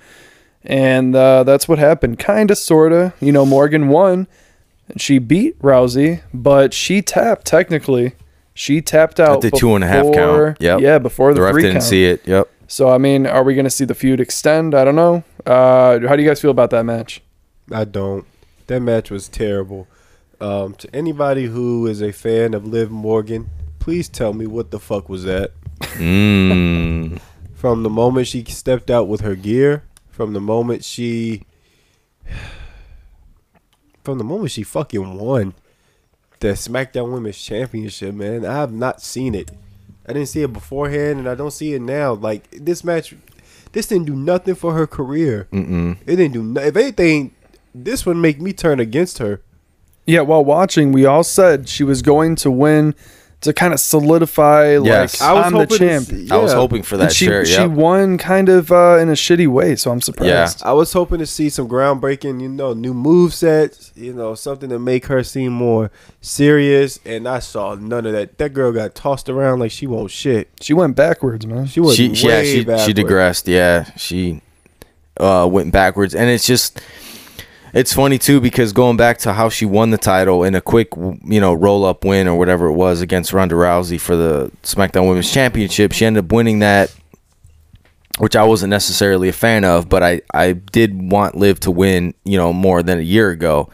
[0.64, 2.18] And uh, that's what happened.
[2.18, 3.14] Kind of, sort of.
[3.22, 4.28] You know, Morgan won.
[4.90, 8.14] And she beat Rousey, but she tapped, technically.
[8.56, 9.46] She tapped out.
[9.46, 10.16] At the two and a half before-
[10.54, 10.62] count.
[10.62, 10.80] Yep.
[10.82, 11.84] Yeah, before the, The ref didn't count.
[11.84, 12.22] see it.
[12.26, 12.50] Yep.
[12.68, 14.76] So, I mean, are we going to see the feud extend?
[14.76, 15.24] I don't know.
[15.46, 17.22] Uh, how do you guys feel about that match?
[17.72, 18.26] I don't.
[18.68, 19.88] That match was terrible.
[20.42, 23.50] Um, to anybody who is a fan of Liv Morgan,
[23.80, 25.52] please tell me what the fuck was that.
[25.80, 27.20] Mm.
[27.56, 31.44] from the moment she stepped out with her gear, from the moment she,
[34.04, 35.54] from the moment she fucking won
[36.40, 38.46] the SmackDown Women's Championship, man.
[38.46, 39.52] I have not seen it.
[40.08, 42.13] I didn't see it beforehand, and I don't see it now.
[42.13, 43.13] Like this match,
[43.74, 45.48] this didn't do nothing for her career.
[45.52, 45.98] Mm-mm.
[46.06, 46.43] It didn't do.
[46.43, 47.34] No- if anything,
[47.76, 49.41] this would make me turn against her.
[50.06, 52.96] Yeah, while watching, we all said she was going to win
[53.41, 55.21] to kind of solidify Yes.
[55.21, 56.06] like I was I'm the hoping to champ.
[56.08, 57.47] see- I was hoping for that And she shirt.
[57.47, 60.62] she won kind of uh, in a shitty way, so I'm surprised.
[60.62, 60.67] Yeah.
[60.69, 64.69] I was hoping to see some groundbreaking, you know, new move sets, you know, something
[64.69, 67.00] to make her seem more serious.
[67.06, 68.39] And I saw none of that.
[68.39, 70.50] That girl got tossed around like she won't shit.
[70.60, 71.67] She went backwards, man.
[71.67, 72.95] She was she, way yeah, she, she backward.
[72.95, 73.47] digressed.
[73.47, 74.41] Yeah, she
[75.19, 76.82] uh, went backwards, and it's just
[77.78, 80.90] it's funny too because going back to how she won the title in a quick,
[80.96, 85.08] you know, roll up win or whatever it was against Ronda Rousey for the SmackDown
[85.08, 86.94] Women's Championship, she ended up winning that.
[88.18, 92.16] Which I wasn't necessarily a fan of, but I, I did want Liv to win,
[92.24, 93.70] you know, more than a year ago.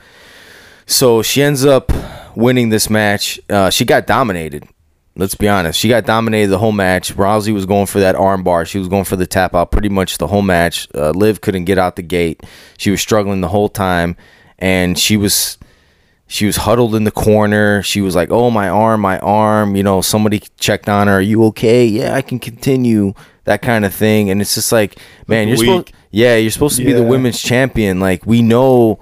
[0.86, 1.94] So she ends up
[2.36, 3.39] winning this match.
[3.50, 4.68] Uh, she got dominated.
[5.15, 5.80] Let's be honest.
[5.80, 7.15] She got dominated the whole match.
[7.15, 8.65] Rousey was going for that armbar.
[8.65, 10.88] She was going for the tap out pretty much the whole match.
[10.95, 12.41] Uh, Liv couldn't get out the gate.
[12.78, 14.17] She was struggling the whole time,
[14.58, 15.60] and she was
[16.26, 17.84] she was huddled in the corner.
[17.84, 21.17] She was like, "Oh my arm, my arm." You know, somebody checked on her.
[21.17, 21.86] Are you okay?
[21.86, 23.13] Yeah, I can continue.
[23.43, 24.30] That kind of thing.
[24.30, 24.97] And it's just like,
[25.28, 27.99] man, you're supposed yeah, you're supposed to be the women's champion.
[27.99, 28.99] Like we know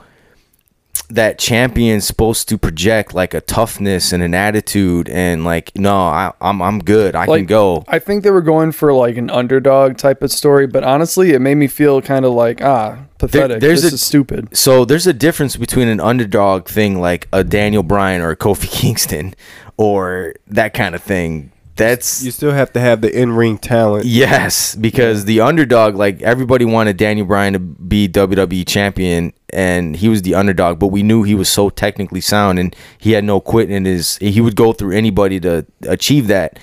[1.13, 6.32] that champion's supposed to project like a toughness and an attitude and like no I,
[6.41, 9.97] I'm I'm good I can go I think they were going for like an underdog
[9.97, 13.60] type of story, but honestly, it made me feel kind of like ah pathetic.
[13.62, 14.56] there's this a- is stupid.
[14.56, 18.71] so there's a difference between an underdog thing like a Daniel Bryan or a Kofi
[18.82, 19.34] Kingston
[19.78, 24.06] or that kind of thing that's You still have to have the in ring talent.
[24.06, 30.10] Yes, because the underdog, like everybody wanted Daniel Bryan to be WWE champion, and he
[30.10, 30.80] was the underdog.
[30.80, 34.18] But we knew he was so technically sound, and he had no quit in his.
[34.18, 36.60] He would go through anybody to achieve that.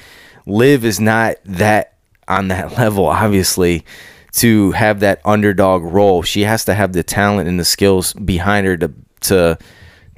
[0.47, 1.94] Liv is not that
[2.27, 3.85] on that level, obviously,
[4.33, 6.23] to have that underdog role.
[6.23, 8.92] She has to have the talent and the skills behind her to
[9.23, 9.59] to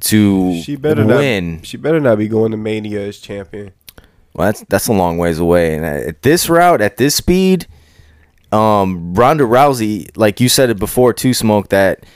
[0.01, 1.57] to She better win.
[1.57, 1.67] not.
[1.67, 3.73] She better not be going to Mania as champion.
[4.41, 7.67] Well, that's that's a long ways away, and at this route, at this speed,
[8.53, 12.07] um, Ronda Rousey, like you said it before too, smoke that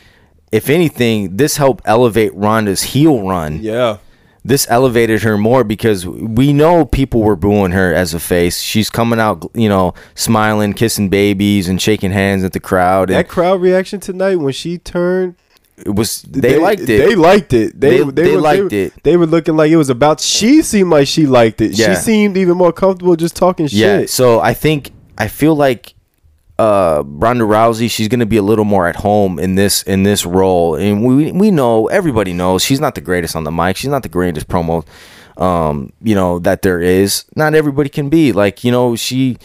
[0.51, 3.59] if anything, this helped elevate Ronda's heel run.
[3.61, 3.99] Yeah.
[4.43, 8.63] This elevated her more because we know people were booing her as a face.
[8.63, 13.11] She's coming out, you know, smiling, kissing babies, and shaking hands at the crowd.
[13.11, 15.35] And That crowd reaction tonight when she turned,
[15.77, 16.87] it was they, liked it.
[16.87, 17.79] They liked it.
[17.81, 18.93] They They- they, they were, liked they, it.
[19.03, 20.21] They were looking like it was about.
[20.21, 21.73] She seemed like she liked it.
[21.77, 21.95] Yeah.
[21.95, 24.01] She seemed even more comfortable just talking Yeah.
[24.01, 24.11] shit.
[24.11, 25.95] So I think I feel like
[26.59, 30.25] uh Ronda Rousey, she's gonna be a little more at home in this in this
[30.25, 30.77] role.
[30.77, 33.77] And we we know everybody knows she's not the greatest on the mic.
[33.77, 34.87] She's not the greatest promo
[35.37, 37.25] um, you know, that there is.
[37.35, 38.31] Not everybody can be.
[38.33, 39.37] Like, you know, she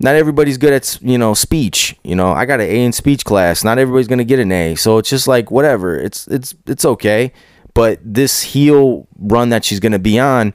[0.00, 2.32] not everybody's good at you know speech you know?
[2.32, 3.64] I got an a in speech class.
[3.64, 4.74] Not everybody's gonna get an a.
[4.74, 5.96] So it's just like whatever.
[5.96, 7.32] It's it's it's okay.
[7.74, 10.54] But this heel run that she's gonna be on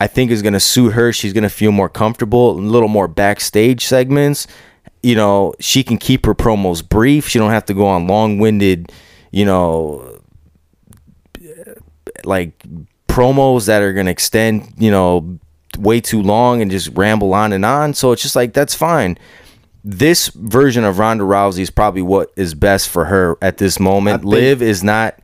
[0.00, 1.12] i think is gonna suit her.
[1.12, 4.46] She's gonna feel more comfortable a little more backstage segments.
[5.02, 7.28] You know she can keep her promos brief.
[7.28, 8.92] She don't have to go on long-winded
[9.30, 10.20] you know
[12.24, 12.64] like
[13.08, 15.38] promos that are gonna extend, you know,
[15.78, 17.94] way too long and just ramble on and on.
[17.94, 19.18] So it's just like that's fine.
[19.84, 24.22] This version of Ronda Rousey is probably what is best for her at this moment.
[24.22, 25.18] think- Liv is not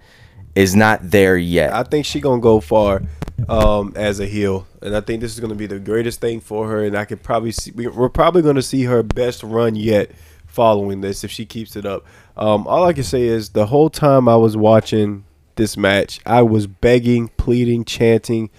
[0.54, 1.72] is not there yet.
[1.74, 3.02] I think she gonna go far
[3.48, 6.68] um, as a heel, and I think this is gonna be the greatest thing for
[6.68, 6.84] her.
[6.84, 10.12] And I could probably see we- we're probably gonna see her best run yet
[10.46, 12.04] following this if she keeps it up.
[12.36, 15.24] Um, all I can say is the whole time I was watching
[15.56, 18.50] this match, I was begging, pleading, chanting,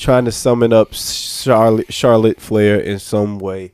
[0.00, 3.72] trying to summon up Charlotte Charlotte Flair in some way.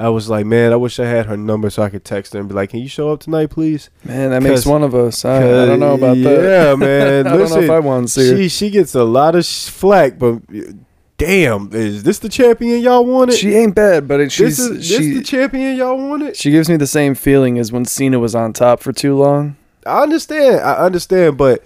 [0.00, 2.38] I was like, man, I wish I had her number so I could text her
[2.38, 5.24] and be like, "Can you show up tonight, please?" Man, that makes one of us.
[5.24, 6.42] I, I don't know about that.
[6.42, 7.26] Yeah, man.
[7.26, 8.36] I don't know Listen, if I want to see her.
[8.36, 10.40] she she gets a lot of sh- flack, but
[11.16, 13.34] damn, is this the champion y'all wanted?
[13.34, 16.36] She ain't bad, but it, she's this is this she the champion y'all wanted.
[16.36, 19.56] she gives me the same feeling as when Cena was on top for too long.
[19.84, 21.64] I understand, I understand, but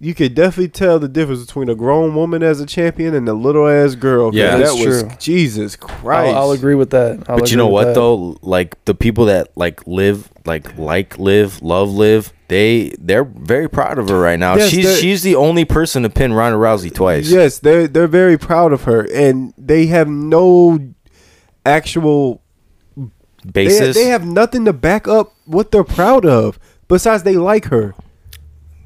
[0.00, 3.32] you could definitely tell the difference between a grown woman as a champion and a
[3.32, 4.34] little ass girl.
[4.34, 4.52] Yeah.
[4.52, 5.10] that That's was true.
[5.18, 6.34] Jesus Christ.
[6.34, 7.24] I'll, I'll agree with that.
[7.28, 7.94] I'll but you know what that.
[7.94, 8.38] though?
[8.42, 13.98] Like the people that like live like like live, love live, they they're very proud
[13.98, 14.56] of her right now.
[14.56, 17.30] Yes, she's she's the only person to pin Ronda Rousey twice.
[17.30, 20.78] Yes, they're they're very proud of her, and they have no
[21.66, 22.42] actual
[22.96, 23.96] They, basis.
[23.96, 26.58] they have nothing to back up what they're proud of
[26.88, 27.94] besides they like her.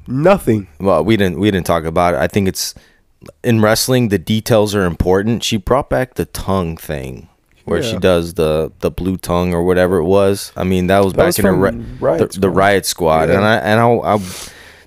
[0.07, 0.67] Nothing.
[0.79, 2.19] well, we didn't we didn't talk about it.
[2.19, 2.73] I think it's
[3.43, 5.43] in wrestling the details are important.
[5.43, 7.29] She brought back the tongue thing.
[7.65, 10.51] Where she does the the blue tongue or whatever it was.
[10.57, 12.55] I mean, that was That back was in the, Riot the, the Squad.
[12.57, 13.35] riot squad, Yeah.
[13.37, 14.19] and I and I, I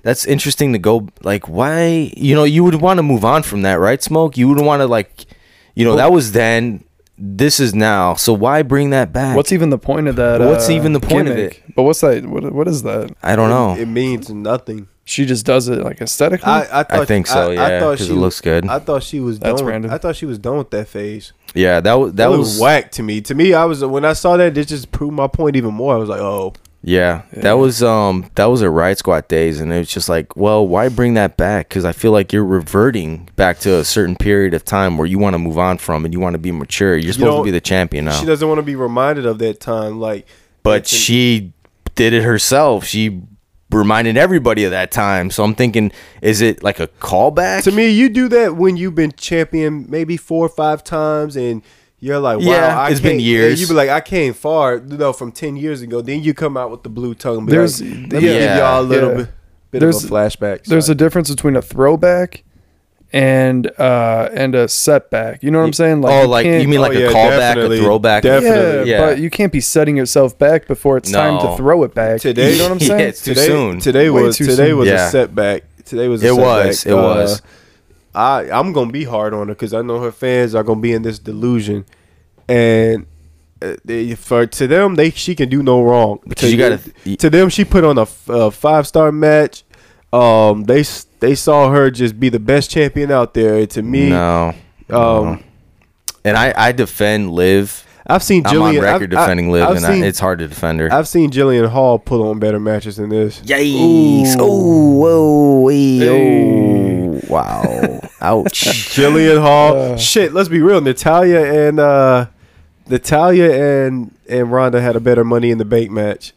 [0.03, 3.63] that's interesting to go like why you know you would want to move on from
[3.63, 5.25] that right smoke you would want to like
[5.73, 6.83] you know that was then
[7.17, 10.39] this is now so why bring that back What's even the point of that?
[10.39, 11.63] What's uh, even the point of gimmick?
[11.75, 12.23] But what's that?
[12.27, 13.11] What, what is that?
[13.23, 14.87] I don't know It, it means nothing.
[15.09, 16.51] She just does it like aesthetically.
[16.51, 18.67] I, I, thought I think so, yeah, 'cause it looks good.
[18.67, 19.69] I thought she was That's done.
[19.69, 19.91] random.
[19.91, 21.31] I thought she was done with that phase.
[21.55, 23.21] yeah that was that That, was was whack to me.
[23.21, 25.95] To me, I was when I saw that, it just proved my point even more.
[25.95, 27.41] I was like, oh, Yeah, Yeah.
[27.43, 30.67] that was um that was a Riot Squad days, and it was just like, well,
[30.67, 31.69] why bring that back?
[31.69, 35.19] Because I feel like you're reverting back to a certain period of time where you
[35.19, 36.97] want to move on from and you want to be mature.
[36.97, 39.61] You're supposed to be the champion now, she doesn't want to be reminded of that
[39.61, 40.01] time.
[40.01, 40.27] Like,
[40.63, 41.53] but she
[41.95, 42.83] did it herself.
[42.85, 43.21] She
[43.71, 45.29] reminded everybody of that time.
[45.29, 47.63] So I'm thinking, is it like a callback?
[47.63, 51.61] to me, you do that when you've been champion maybe four or five times, and
[51.99, 53.59] you're like, wow, Yeah, I it's been years.
[53.59, 56.01] You be like, I came far, you know, from ten years ago.
[56.01, 57.45] Then you come out with the blue tongue.
[57.45, 59.15] be There's- like, let me give y'all a little yeah.
[59.17, 59.29] bit,
[59.71, 60.63] bit There's- of a flashback.
[60.65, 62.43] There's a difference between a throwback
[63.13, 65.41] and uh and a setback.
[65.43, 66.01] You know what I'm saying?
[66.01, 67.79] Like, oh, you like can't- you mean like Oh, yeah, a callback, definitely.
[67.79, 68.23] a throwback?
[68.23, 68.83] Def- yeah.
[68.83, 68.99] Yeah.
[68.99, 71.51] but you can't be setting yourself back before it's time No.
[71.51, 72.19] to throw it back.
[72.21, 73.07] Today- you know what I'm Yeah, saying?
[73.09, 73.79] it's too today, soon.
[73.79, 74.77] Today Way was too today soon.
[74.79, 75.07] was Yeah.
[75.07, 75.63] a setback.
[75.85, 76.65] Today was a It setback.
[76.67, 77.41] was, it was.
[78.13, 80.91] I I'm gonna be hard on her because I know her fans are gonna be
[80.91, 81.85] in this delusion,
[82.49, 83.05] and
[83.61, 86.19] uh, they, for to them they she can do no wrong.
[86.27, 89.63] Because to, you gotta- to them she put on a, f- a five star match.
[90.13, 90.83] Um, they
[91.19, 93.65] they saw her just be the best champion out there.
[93.67, 94.53] To me, No,
[94.89, 95.25] no.
[95.25, 95.43] um,
[96.23, 97.83] and I I defend Liv.
[98.09, 98.77] I've seen I'm Jillian.
[98.77, 100.93] on record I've, defending I, Liv, I've and seen, I, it's hard to defend her.
[100.93, 103.41] I've seen Jillian Hall put on better matches than this.
[103.41, 104.37] Yikes!
[104.39, 107.09] Oh, whoa, wee, Hey.
[107.09, 107.99] oh, wow!
[108.21, 108.61] Ouch!
[108.95, 109.75] Jillian Hall.
[109.75, 109.97] Uh.
[109.97, 110.79] Shit, let's be real.
[110.79, 112.27] Natalya and uh
[112.87, 113.51] Natalya
[113.87, 116.31] and and Ronda had a better money in the bank match.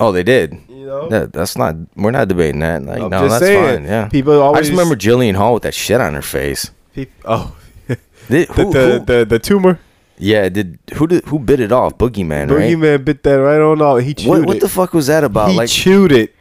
[0.00, 0.58] Oh, they did.
[0.68, 1.08] You know?
[1.08, 1.76] That, that's not.
[1.94, 2.82] We're not debating that.
[2.82, 3.80] Like, I'm no, that's saying.
[3.80, 3.84] fine.
[3.84, 4.08] Yeah.
[4.08, 4.58] People always.
[4.58, 6.70] I just remember Jillian Hall with that shit on her face.
[6.94, 7.54] peop- oh
[7.86, 9.78] Did, the, who, the, who- the the tumor.
[10.18, 11.98] yeah, did who did who bit it off?
[11.98, 12.74] Boogeyman, right?
[12.74, 14.00] Boogeyman bit that right on off.
[14.02, 14.46] He chewed What it.
[14.46, 15.50] what the fuck was that about?
[15.50, 16.34] he like, chewed it.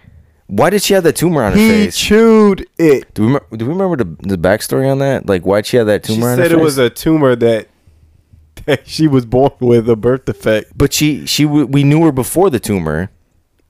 [0.48, 1.98] why did she have that tumor on her He face?
[1.98, 3.14] He chewed it.
[3.14, 5.28] do we remember, do we remember the the backstory on that?
[5.28, 6.60] Like, why'd she have that She tumor on her said face?
[6.60, 7.68] it was a tumor that,
[8.66, 10.72] that she was born with a birth defect.
[10.78, 13.10] but she she we knew her before the tumor,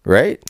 [0.05, 0.41] right?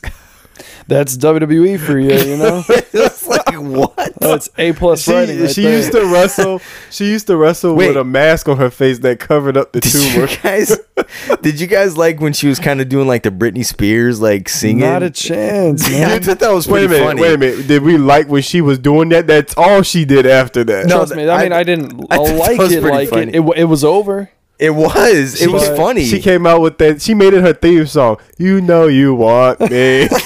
[0.88, 2.62] That's WWE for you, you know.
[2.68, 3.94] it's like what?
[4.20, 5.40] Oh, That's A plus She, writing.
[5.40, 5.76] Right she there.
[5.76, 6.60] used to wrestle.
[6.90, 7.88] She used to wrestle Wait.
[7.88, 10.26] with a mask on her face that covered up the Did tumor.
[10.28, 10.78] you guys
[11.42, 14.48] did you guys like when she was kind of doing like the Britney Spears like
[14.50, 14.80] singing?
[14.80, 16.22] Not a chance, Yeah, I man.
[16.22, 17.04] thought that was Wait a minute.
[17.06, 17.22] funny.
[17.22, 17.66] Wait a minute.
[17.66, 19.26] Did we like when she was doing that?
[19.26, 20.86] That's all she did after that.
[20.86, 21.26] No, Trust me.
[21.28, 22.82] I mean, I, didn't I like it.
[22.82, 23.22] Like funny.
[23.22, 24.28] it, it, w- it was over.
[24.60, 25.40] It was.
[25.40, 26.04] It was But funny.
[26.04, 27.00] She came out with that.
[27.00, 28.18] She made it her theme song.
[28.36, 30.08] You know you want me.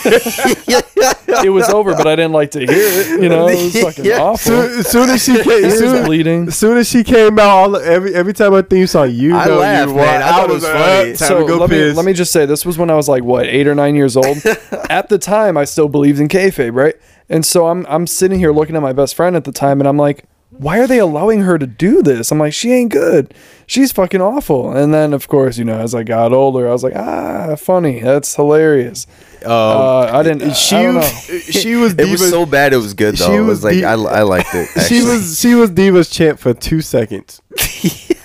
[1.44, 3.20] It was over, but I didn't like to hear it.
[3.22, 4.22] You know, it was fucking Yeah.
[4.22, 4.38] awful.
[4.52, 6.46] soon, as soon as she came, soon, bleeding.
[6.48, 9.46] as soon as she came out, all, every every time her theme song, you I
[9.46, 10.06] know laughed, you man.
[10.06, 10.22] want.
[10.22, 10.86] I thought it was like, funny.
[10.86, 12.94] "Uh, time so to go let me let me just say this was when I
[12.94, 14.38] was like what eight or nine years old.
[14.88, 16.94] at the time, I still believed in kayfabe, right?
[17.28, 19.88] And so I'm I'm sitting here looking at my best friend at the time, and
[19.88, 20.24] I'm like,
[20.58, 22.30] why are they allowing her to do this?
[22.30, 23.34] I'm like, she ain't good.
[23.66, 24.72] She's fucking awful.
[24.76, 28.00] And then of course, you know, as I got older, I was like, ah, funny.
[28.00, 29.06] That's hilarious.
[29.44, 30.54] Um, uh, I didn't.
[30.56, 31.00] she I don't know.
[31.40, 32.72] she was it was so bad.
[32.72, 33.26] It was good though.
[33.26, 34.68] She it was was like the- I, I liked it.
[34.88, 37.40] she was she was diva's champ for two seconds.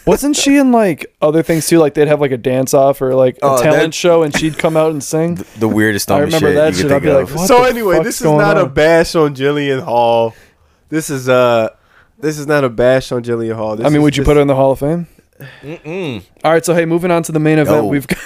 [0.05, 1.77] Wasn't she in like other things too?
[1.79, 4.35] Like they'd have like a dance off or like a Oh, talent that- show, and
[4.35, 5.35] she'd come out and sing.
[5.59, 6.09] the weirdest.
[6.11, 6.91] I remember shit that shit.
[6.91, 7.29] I'd be of.
[7.29, 10.33] like, what so the anyway, fuck's this is going not a bash on Jillian Hall.
[10.89, 11.69] This is uh
[12.19, 13.75] this is not a bash on Jillian Hall.
[13.75, 15.07] This I mean, is would you just- put her in the Hall of Fame?
[15.63, 16.21] Mm-mm.
[16.43, 17.87] All right, so hey, moving on to the main event, No.
[17.87, 18.19] we've got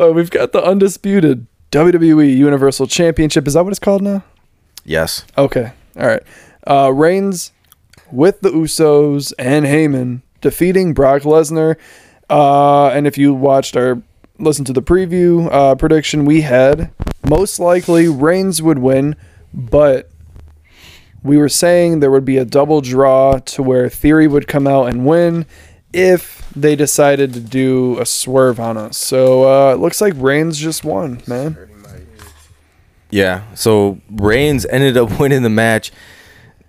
[0.00, 3.46] uh, we've got the undisputed WWE Universal Championship.
[3.46, 4.24] Is that what it's called now?
[4.84, 5.24] Yes.
[5.36, 6.22] Okay, all right.
[6.66, 7.52] Uh, Reigns
[8.12, 11.76] with the Usos and Heyman defeating Brock Lesnar.
[12.30, 14.02] Uh, and if you watched our
[14.38, 16.90] listen to the preview uh, prediction, we had
[17.28, 19.16] most likely Reigns would win,
[19.52, 20.10] but
[21.22, 24.86] we were saying there would be a double draw to where Theory would come out
[24.86, 25.46] and win
[25.92, 28.98] if they decided to do a swerve on us.
[28.98, 31.56] So uh, it looks like Reigns just won, man.
[33.10, 33.42] Yeah.
[33.54, 35.92] So Reigns ended up winning the match.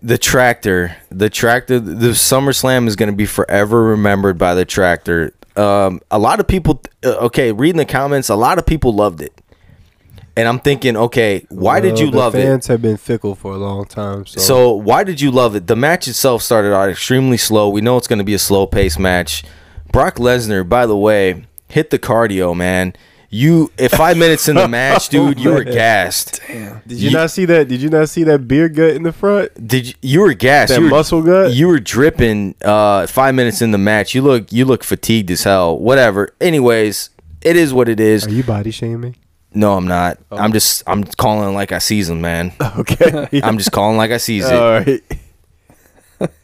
[0.02, 5.34] The tractor, the tractor, the SummerSlam is going to be forever remembered by the tractor.
[5.58, 9.22] Um, a lot of people, uh, okay, reading the comments, a lot of people loved
[9.22, 9.34] it,
[10.39, 12.43] and I'm thinking, okay, why did you the love it?
[12.45, 14.25] Fans have been fickle for a long time.
[14.25, 15.67] So, So why did you love it?
[15.67, 17.67] The match itself started out extremely slow.
[17.67, 19.43] We know it's going to be a slow paced match.
[19.91, 22.93] Brock Lesnar, by the way, hit the cardio, man.
[23.32, 26.41] You, if five minutes in the match, dude, you were gassed.
[26.47, 26.82] Damn.
[26.88, 27.67] did you, you- not see that?
[27.67, 29.52] Did you not see that beer gut in the front?
[29.67, 30.69] Did you, you were gassed?
[30.69, 31.52] That you were, muscle gut?
[31.54, 32.56] You were dripping.
[32.63, 35.78] Uh, five minutes in the match, you look you look fatigued as hell.
[35.78, 36.30] Whatever.
[36.39, 37.10] Anyways,
[37.41, 38.25] it is what it is.
[38.25, 39.15] Are you body shaming?
[39.54, 40.20] No, I'm not.
[40.32, 40.38] Oh.
[40.38, 42.54] I'm just I'm calling like I season, man.
[42.78, 43.28] Okay.
[43.44, 44.54] I'm just calling like I sees it.
[44.54, 45.02] All right.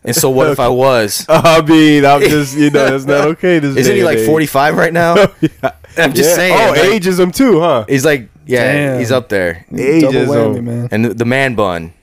[0.05, 1.25] And so what if I was?
[1.29, 3.59] I mean, I'm just you know that's not okay.
[3.59, 5.15] This Isn't day he like 45 right now?
[5.41, 5.71] Yeah.
[5.97, 6.35] I'm just Yeah.
[6.35, 6.53] saying.
[6.57, 7.85] Oh, like, ageism too, huh?
[7.87, 8.99] He's like, yeah, Damn.
[8.99, 9.65] he's up there.
[9.71, 10.27] Ageism.
[10.27, 10.87] whammy, man.
[10.91, 11.93] And the, the man bun.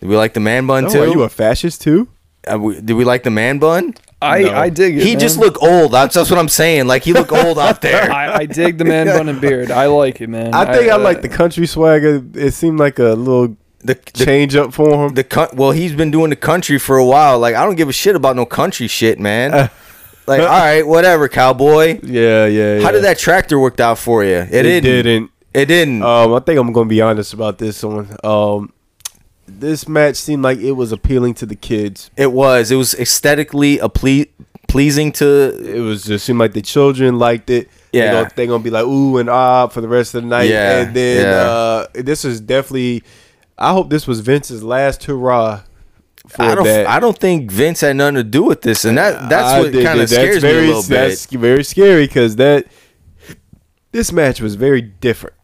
[0.00, 1.02] Did we like the man bun Oh, too?
[1.02, 2.08] are you a fascist too?
[2.50, 3.94] Uh, we- did we like the man bun?
[4.22, 4.54] I, No.
[4.54, 5.02] I dig it.
[5.04, 5.20] He man.
[5.20, 5.92] just look old.
[5.92, 6.86] That's, that's what I'm saying.
[6.86, 8.10] Like he look old out there.
[8.12, 9.70] I, I dig the man bun and beard.
[9.70, 10.54] I like it, man.
[10.54, 12.24] I think I, uh, like the country swagger.
[12.34, 15.14] It seemed like a little The, the, change up for him.
[15.14, 17.38] the coun- well, he's been doing the country for a while.
[17.38, 19.70] Like I don't give a shit about no country shit, man.
[20.26, 22.00] like all right, whatever, cowboy.
[22.02, 22.80] yeah, yeah, yeah.
[22.80, 24.30] How did that tractor work out for you?
[24.38, 24.82] It, It didn't.
[25.04, 25.30] didn't.
[25.54, 26.02] It didn't.
[26.02, 28.14] Um, I think I'm gonna be honest about this one.
[28.24, 28.72] Um,
[29.46, 32.10] this match seemed like it was appealing to the kids.
[32.16, 32.70] it was.
[32.70, 34.26] It was aesthetically a ple-
[34.68, 35.76] pleasing to.
[35.76, 37.68] It was just seemed like the children liked it.
[37.92, 38.02] Yeah.
[38.02, 40.50] they're gonna, they gonna be like ooh and ah for the rest of the night.
[40.50, 41.50] Yeah, and then yeah.
[41.50, 43.02] uh, this is definitely.
[43.58, 45.62] I hope this was Vince's last hurrah
[46.28, 46.64] for I don't.
[46.64, 46.86] that.
[46.86, 49.72] I don't think Vince had nothing to do with this, and that that's I what
[49.72, 50.88] kind of that's scares very, me a little bit.
[50.88, 52.66] That's very scary because that
[53.92, 55.35] this match was very different.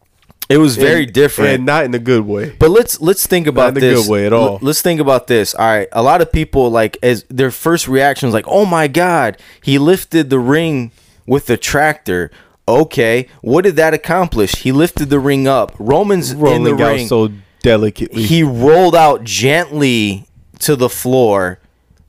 [0.53, 1.51] It was very And- different.
[1.55, 2.53] and not in a good way.
[2.59, 4.01] But let's let's think about in a this.
[4.05, 4.59] good way at L- all.
[4.61, 5.53] Let's think about this.
[5.55, 8.87] All right, a lot of people like as their first reaction was like, "Oh my
[8.87, 10.91] god, he lifted the ring
[11.25, 12.31] with the tractor."
[12.67, 14.55] Okay, what did that accomplish?
[14.55, 15.73] He lifted the ring up.
[15.79, 17.07] Roman's in the out ring.
[17.09, 17.29] so
[17.61, 18.23] delicately.
[18.23, 20.25] he rolled out gently
[20.59, 21.59] to the floor,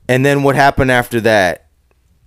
[0.07, 1.64] and then what happened after that?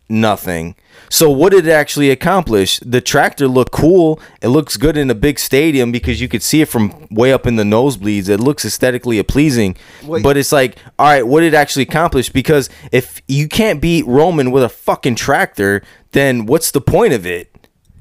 [0.09, 0.75] Nothing.
[1.11, 2.81] So what did it actually accomplish?
[2.81, 4.21] The tractor looked cool.
[4.41, 7.47] It looks good in a big stadium because you could see it from way up
[7.47, 8.29] in the nosebleeds.
[8.29, 9.77] It looks aesthetically pleasing.
[10.05, 10.23] Wait.
[10.23, 12.31] But it's like, all right, what did it actually accomplish?
[12.31, 17.27] Because if you can't beat Roman with a fucking tractor, then what's the point of
[17.27, 17.55] it?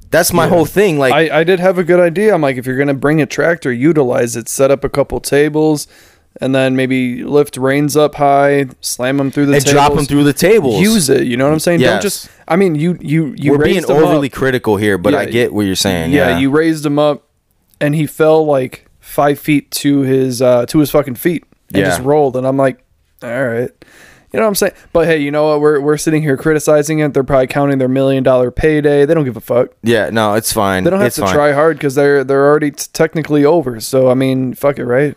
[0.09, 0.97] That's my whole thing.
[0.97, 2.33] Like I, I did have a good idea.
[2.33, 4.47] I'm like, if you're gonna bring a tractor, utilize it.
[4.47, 5.87] Set up a couple tables,
[6.39, 10.05] and then maybe lift Reigns up high, slam them through the and tables, drop them
[10.05, 10.81] through the tables.
[10.81, 11.25] Use it.
[11.25, 11.79] You know what I'm saying?
[11.81, 11.91] Yes.
[11.93, 12.29] Don't just.
[12.47, 14.33] I mean, you you you We're being overly up.
[14.33, 16.11] critical here, but I get what you're saying.
[16.11, 17.23] Yeah, Yeah, you raised him up,
[17.81, 21.85] and he fell like five feet to his uh to his fucking feet, and Yeah.
[21.89, 22.35] just rolled.
[22.35, 22.83] And I'm like,
[23.23, 23.71] all right.
[24.33, 24.73] You know what I'm saying?
[24.91, 25.61] But hey, you know what?
[25.61, 27.13] We're, we're sitting here criticizing it.
[27.13, 29.05] They're probably counting their million dollar payday.
[29.05, 29.69] They don't give a fuck.
[29.83, 30.83] Yeah, no, it's fine.
[30.83, 31.33] They don't have it's to fine.
[31.33, 33.79] try hard because they're they're already t- technically over.
[33.79, 35.15] So I mean, fuck it, right?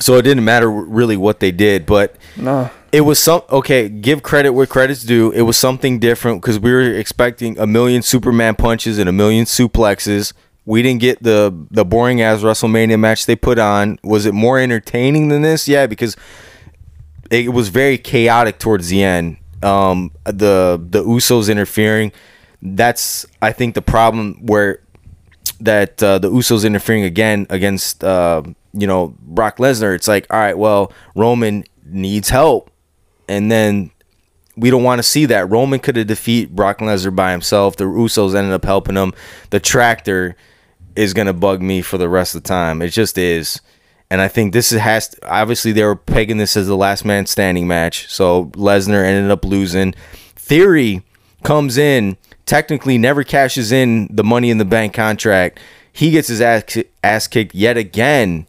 [0.00, 3.88] So it didn't matter really what they did, but No, it was some okay.
[3.88, 5.30] Give credit where credit's due.
[5.30, 9.44] It was something different because we were expecting a million Superman punches and a million
[9.44, 10.32] suplexes.
[10.64, 13.98] We didn't get the the boring ass WrestleMania match they put on.
[14.02, 15.68] Was it more entertaining than this?
[15.68, 16.16] Yeah, because
[17.30, 19.38] it was very chaotic towards the end.
[19.62, 22.12] Um, the the Usos interfering.
[22.60, 24.81] That's I think the problem where
[25.64, 29.94] that uh, the Usos interfering again against uh, you know Brock Lesnar.
[29.94, 32.70] It's like all right, well Roman needs help,
[33.28, 33.90] and then
[34.56, 35.50] we don't want to see that.
[35.50, 37.76] Roman could have defeated Brock Lesnar by himself.
[37.76, 39.14] The Usos ended up helping him.
[39.50, 40.36] The tractor
[40.94, 42.82] is gonna bug me for the rest of the time.
[42.82, 43.60] It just is.
[44.10, 47.02] And I think this is, has to, obviously they were pegging this as the last
[47.02, 48.12] man standing match.
[48.12, 49.94] So Lesnar ended up losing.
[50.36, 51.02] Theory
[51.42, 55.60] comes in, technically never cashes in the money in the bank contract.
[55.92, 58.46] He gets his ass, ass kicked yet again.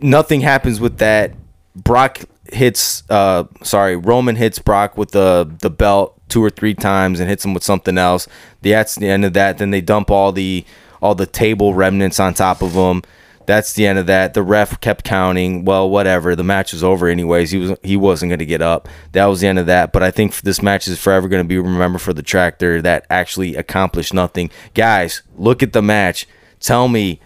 [0.00, 1.32] Nothing happens with that.
[1.74, 2.20] Brock
[2.52, 7.28] hits uh sorry, Roman hits Brock with the the belt two or three times and
[7.28, 8.26] hits him with something else.
[8.62, 9.58] That's the end of that.
[9.58, 10.64] Then they dump all the
[11.00, 13.02] all the table remnants on top of him.
[13.48, 14.34] That's the end of that.
[14.34, 15.64] The ref kept counting.
[15.64, 16.36] Well, whatever.
[16.36, 17.50] The match was over anyways.
[17.50, 18.90] He was he wasn't going to get up.
[19.12, 19.90] That was the end of that.
[19.90, 23.06] But I think this match is forever going to be remembered for the tractor that
[23.08, 24.50] actually accomplished nothing.
[24.74, 26.28] Guys, look at the match.
[26.60, 27.22] Tell me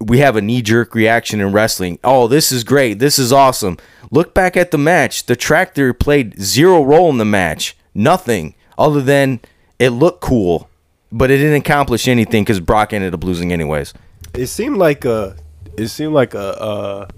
[0.00, 1.98] we have a knee jerk reaction in wrestling.
[2.02, 2.98] Oh, this is great.
[2.98, 3.76] This is awesome.
[4.10, 5.26] Look back at the match.
[5.26, 7.76] The tractor played zero role in the match.
[7.94, 9.40] Nothing other than
[9.78, 10.70] it looked cool,
[11.12, 13.92] but it didn't accomplish anything because Brock ended up losing anyways.
[14.34, 15.36] It seemed like a
[15.76, 17.08] it seemed like a,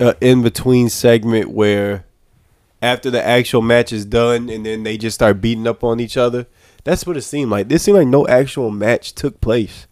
[0.00, 2.04] a, a in between segment where
[2.84, 6.16] after the actual match is done, and then they just start beating up on each
[6.18, 6.46] other.
[6.84, 7.68] That's what it seemed like.
[7.68, 9.86] This seemed like no actual match took place.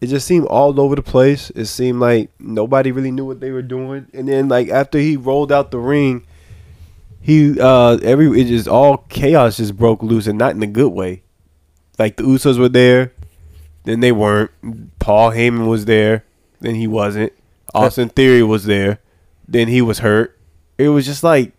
[0.00, 1.50] It just seemed all over the place.
[1.50, 4.08] It seemed like nobody really knew what they were doing.
[4.12, 6.26] And then like after he rolled out the ring,
[7.20, 10.92] he uh every it just all chaos just broke loose and not in a good
[10.92, 11.22] way.
[12.00, 13.12] Like the Usos were there,
[13.84, 14.50] then they weren't.
[14.98, 16.24] Paul Heyman was there,
[16.60, 17.32] then he wasn't.
[17.74, 18.98] Austin Theory was there,
[19.48, 20.38] then he was hurt.
[20.78, 21.52] It was just like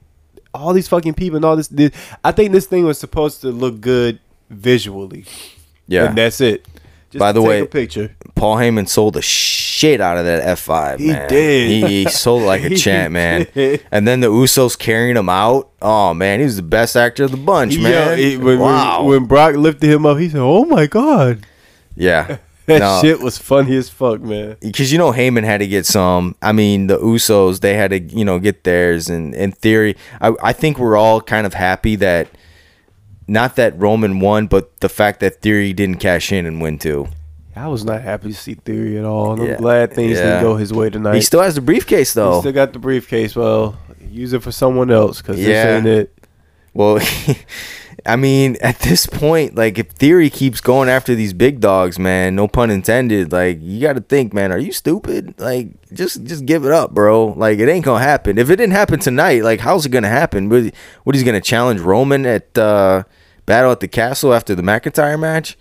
[0.53, 1.67] all these fucking people and all this.
[1.69, 1.91] this
[2.23, 4.19] I think this thing was supposed to look good
[4.49, 5.25] visually.
[5.87, 6.05] Yeah.
[6.09, 6.65] and that's it.
[7.11, 8.15] Just By the take way- a picture.
[8.35, 10.99] Paul Heyman sold the shit out of that F5.
[10.99, 11.29] He man.
[11.29, 11.69] did.
[11.69, 13.47] He, he sold like a champ, man.
[13.53, 13.85] did.
[13.91, 15.69] And then the Usos carrying him out.
[15.81, 17.91] Oh man, he was the best actor of the bunch, man.
[17.91, 19.01] Yeah, it- when, wow.
[19.03, 21.45] when, when Brock lifted him up, he said, "Oh my god."
[21.95, 22.37] Yeah.
[22.65, 23.01] That No.
[23.01, 24.55] shit was funny as fuck, man.
[24.61, 26.33] because you know Heyman had to get some.
[26.41, 30.31] I mean, the Usos they had to you know get theirs, and in theory, I
[30.41, 32.29] I think we're all kind of happy that
[33.27, 37.09] not that Roman won, but the fact that Theory didn't cash in and win too.
[37.53, 40.23] I was not happy to see Theory at all, and I'm glad things Yeah.
[40.23, 41.15] didn't go his way tonight.
[41.15, 42.39] He still has the briefcase He though.
[42.39, 43.35] still got the briefcase.
[43.35, 43.77] Well,
[44.09, 45.47] use it for someone else because Yeah.
[45.47, 46.17] this ain't it.
[46.73, 46.99] Well,
[48.05, 52.35] I mean, at this point, like if Theory keeps going after these big dogs, man,
[52.35, 55.35] no pun intended, like you got to think, man, are you stupid?
[55.39, 57.27] Like just just give it up, bro.
[57.27, 58.37] Like it ain't gonna happen.
[58.37, 60.49] If it didn't happen tonight, like how's it gonna happen?
[60.49, 60.73] What,
[61.03, 63.03] what he's gonna challenge Roman at uh,
[63.45, 65.57] Battle at the Castle after the McIntyre match?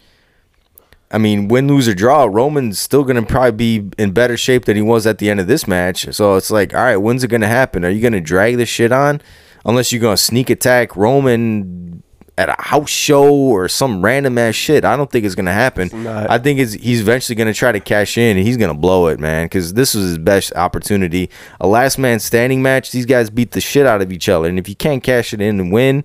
[1.10, 4.76] I mean, win, lose or draw, Roman's still gonna probably be in better shape than
[4.76, 6.06] he was at the end of this match.
[6.14, 7.84] So it's like, all right, when's it gonna happen?
[7.84, 9.20] Are you gonna drag this shit on?
[9.64, 12.01] Unless you're gonna sneak attack Roman
[12.38, 14.84] at a house show or some random ass shit.
[14.84, 16.06] I don't think it's gonna happen.
[16.06, 19.20] I think it's he's eventually gonna try to cash in and he's gonna blow it,
[19.20, 19.44] man.
[19.46, 21.28] Because this was his best opportunity.
[21.60, 22.90] A last man standing match.
[22.90, 25.40] These guys beat the shit out of each other, and if you can't cash it
[25.40, 26.04] in and win.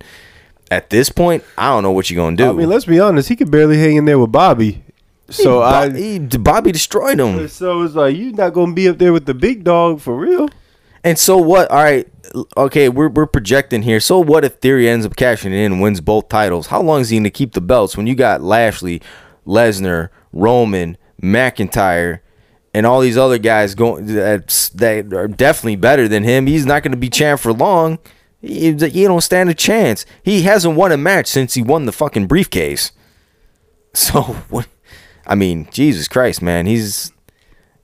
[0.70, 2.50] At this point, I don't know what you're gonna do.
[2.50, 3.30] I mean, let's be honest.
[3.30, 4.82] He could barely hang in there with Bobby.
[5.30, 5.90] So Bo- I.
[5.90, 7.48] he- Bobby destroyed him.
[7.48, 10.50] So it's like you're not gonna be up there with the big dog for real.
[11.04, 11.70] And so what?
[11.70, 12.08] All right,
[12.56, 14.00] okay, we're we're projecting here.
[14.00, 16.68] So what if Theory ends up cashing in wins both titles?
[16.68, 19.00] How long is he going to keep the belts when you got Lashley,
[19.46, 22.20] Lesnar, Roman, McIntyre,
[22.74, 26.46] and all these other guys going that that are definitely better than him?
[26.46, 27.98] He's not going to be champ for long.
[28.40, 30.06] He, he don't stand a chance.
[30.22, 32.92] He hasn't won a match since he won the fucking briefcase.
[33.94, 34.20] So
[34.50, 34.68] what?
[35.26, 37.10] I mean, Jesus Christ, man, he's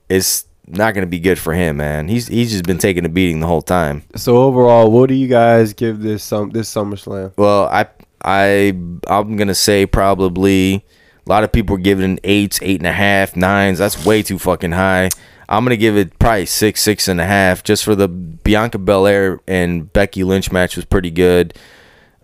[0.07, 2.07] it's not going to be good for him, man.
[2.07, 4.03] He's he's just been taking a beating the whole time.
[4.15, 7.33] So overall, what do you guys give this some this SummerSlam?
[7.37, 7.87] Well, I
[8.23, 8.73] I
[9.07, 10.85] I'm gonna say probably
[11.25, 13.79] a lot of people are giving eights, eight and a half, nines.
[13.79, 15.09] That's way too fucking high.
[15.47, 19.39] I'm gonna give it probably six, six and a half, just for the Bianca Belair
[19.47, 21.55] and Becky Lynch match was pretty good.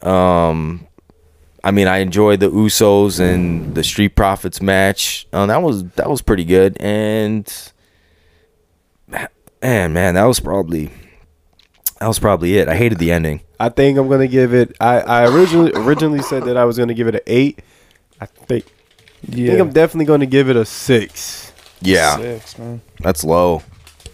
[0.02, 0.88] Um,
[1.64, 5.28] I mean, I enjoyed the Usos and the Street Profits match.
[5.32, 7.46] Um, that was that was pretty good, and
[9.62, 10.90] man, man, that was probably
[12.00, 12.68] that was probably it.
[12.68, 13.42] I hated the ending.
[13.60, 14.76] I think I'm gonna give it.
[14.80, 17.60] I, I originally originally said that I was gonna give it an eight.
[18.20, 19.48] I think I Yeah.
[19.50, 21.52] think I'm definitely gonna give it a six.
[21.84, 22.82] Yeah, Six, man.
[23.00, 23.64] that's low.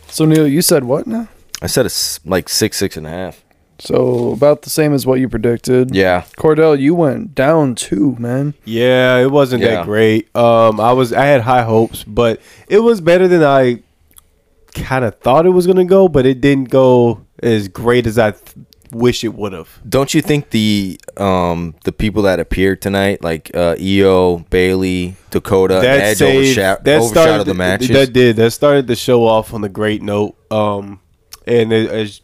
[0.08, 1.28] So Neal, you said what now?
[1.62, 3.44] I said it's like six, six and a half.
[3.80, 5.94] So about the same as what you predicted.
[5.94, 8.54] Yeah, Cordell, you went down two, man.
[8.66, 9.76] Yeah, it wasn't Yeah.
[9.76, 10.34] that great.
[10.36, 13.80] Um, I was I had high hopes, but it was better than I
[14.84, 16.08] kind of thought it was gonna go.
[16.08, 18.56] But it didn't go as great as I th-
[18.92, 19.82] wish it would have.
[19.88, 25.78] don't you think the um the people that appeared tonight, like uh Io, Bayley, Dakota,
[25.78, 27.90] and Edge oversha- overshadowed the matches?
[27.90, 28.38] That did.
[28.38, 30.36] That started the show off on a great note.
[30.50, 31.02] Um,
[31.46, 32.22] and as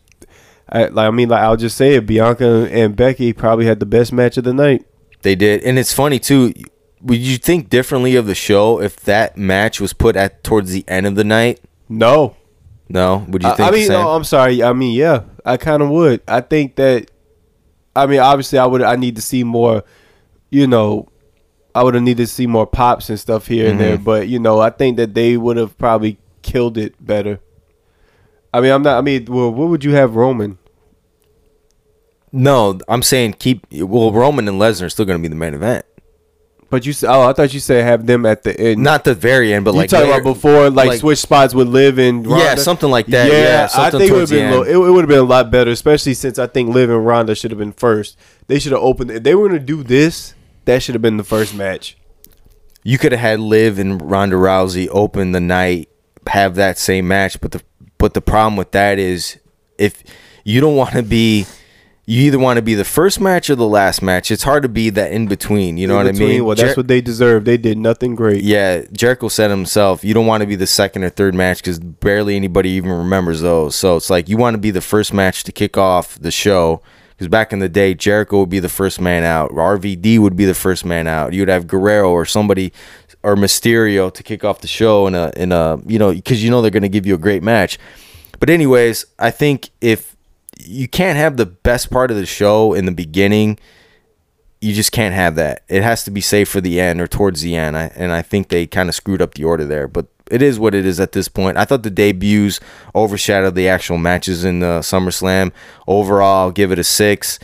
[0.69, 2.05] I, like, I mean, like I'll just say it.
[2.05, 4.85] Bianca and Becky probably had the best match of the night.
[5.21, 6.53] They did, and it's funny too.
[7.01, 10.85] Would you think differently of the show if that match was put at towards the
[10.87, 11.59] end of the night?
[11.89, 12.37] No,
[12.89, 13.67] No, would you I, think?
[13.67, 14.61] I the mean, no, I'm sorry.
[14.61, 16.21] I mean, yeah, I kind of would.
[16.27, 17.09] I think that.
[17.95, 18.81] I mean, obviously, I would.
[18.81, 19.83] I need to see more.
[20.49, 21.09] You know,
[21.73, 23.97] I would have needed to see more pops and stuff here and there.
[23.97, 24.03] Mhm.
[24.03, 27.39] But you know, I think that they would have probably killed it better.
[28.53, 28.97] I mean, I'm not.
[28.97, 30.57] I mean, well, what would you have Roman?
[32.31, 33.65] no, I'm saying keep.
[33.71, 35.85] Well, Roman and Lesnar are still going to be the main event.
[36.73, 36.93] But you.
[36.93, 38.81] said, Oh, I thought you said have them at the end.
[38.81, 41.67] Not the very end, but you like talking about before, like, like- switch spots with
[41.67, 42.43] Liv and Ronda?
[42.43, 43.31] Yeah, something like that.
[43.31, 44.51] Yeah, I something think it would have been.
[44.51, 47.05] Lo- it, it would have been a lot better, especially since I think Liv and
[47.05, 48.17] Ronda should have been first.
[48.47, 49.11] They should have opened.
[49.11, 50.33] If they were going to do this,
[50.65, 51.95] that should have been the first match.
[52.83, 55.89] you could have had Liv and Ronda Rousey open the night,
[56.25, 57.39] have that same match.
[57.39, 57.61] But the
[57.99, 59.37] but the problem with that is
[59.77, 60.03] if
[60.43, 61.45] you don't want to be
[62.05, 64.29] you either want to be the first match or the last match.
[64.29, 65.77] It's hard to be that in between.
[65.77, 66.45] You know In what between, I mean?
[66.45, 67.45] Well, that's Jer- what they deserve.
[67.45, 68.43] They did nothing great.
[68.43, 71.79] yeah, Jericho said himself, you don't want to be the second or third match because
[71.79, 73.75] barely anybody even remembers those.
[73.75, 76.81] So it's like you want to be the first match to kick off the show.
[77.11, 79.51] Because back in the day, Jericho would be the first man out.
[79.51, 81.31] RVD would be the first man out.
[81.31, 82.73] You'd have Guerrero or somebody
[83.21, 86.49] or Mysterio to kick off the show in a in a you know because you
[86.49, 87.77] know they're going to give you a great match.
[88.39, 90.12] But anyways, I think if
[90.65, 93.59] you can't have the best part of the show in the beginning,
[94.61, 95.63] you just can't have that.
[95.67, 97.77] It has to be safe for the end or towards the end.
[97.77, 99.87] I, and I think they kind of screwed up the order there.
[99.87, 101.57] But it is what it is at this point.
[101.57, 102.59] I thought the debuts
[102.95, 105.51] overshadowed the actual matches in the SummerSlam.
[105.87, 107.39] Overall, I'll give it a six.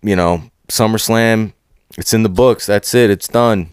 [0.00, 1.52] You know, SummerSlam,
[1.98, 2.66] it's in the books.
[2.66, 3.10] That's it.
[3.10, 3.70] It's done.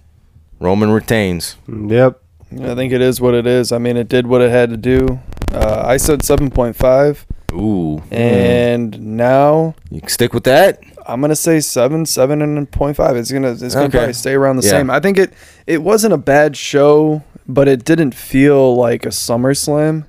[0.60, 1.56] Roman retains.
[1.68, 2.22] Yep.
[2.52, 3.72] I think it is what it is.
[3.72, 5.20] I mean, it did what it had to do.
[5.52, 8.02] Uh, I said 7.5, Ooh.
[8.12, 10.80] and now You can stick with that?
[11.08, 13.16] I'm gonna say seven, seven and point five.
[13.18, 13.98] It's gonna it's gonna Okay.
[13.98, 14.70] probably stay around the Yeah.
[14.72, 14.90] same.
[14.92, 15.34] I think it
[15.66, 20.06] it wasn't a bad show, but it didn't feel like a SummerSlam.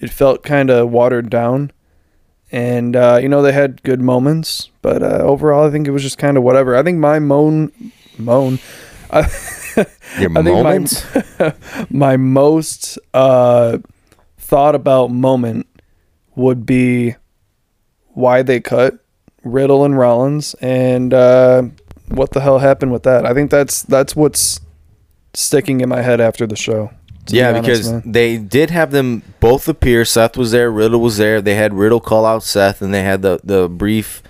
[0.00, 1.70] It felt kind of watered down,
[2.50, 6.02] and uh, you know they had good moments, but uh, overall I think it was
[6.02, 6.74] just kind of whatever.
[6.76, 7.70] I think my moan
[8.16, 8.58] moan.
[9.10, 9.20] I,
[10.18, 11.04] Your I think my- moments?
[11.90, 13.78] my most uh,
[14.38, 15.66] thought about moment
[16.38, 17.16] would be
[18.14, 18.94] why they cut
[19.44, 21.62] Riddle and Rollins and uh,
[22.08, 23.26] what the hell happened with that.
[23.26, 24.60] I think that's that's what's
[25.34, 26.90] sticking in my head after the show.
[27.26, 28.02] to be Yeah, honest, because man.
[28.06, 30.04] they did have them both appear.
[30.04, 31.40] Seth was there, Riddle was there.
[31.42, 34.22] They had Riddle call out Seth, and they had the the brief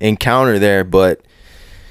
[0.00, 0.84] encounter there.
[0.84, 1.20] But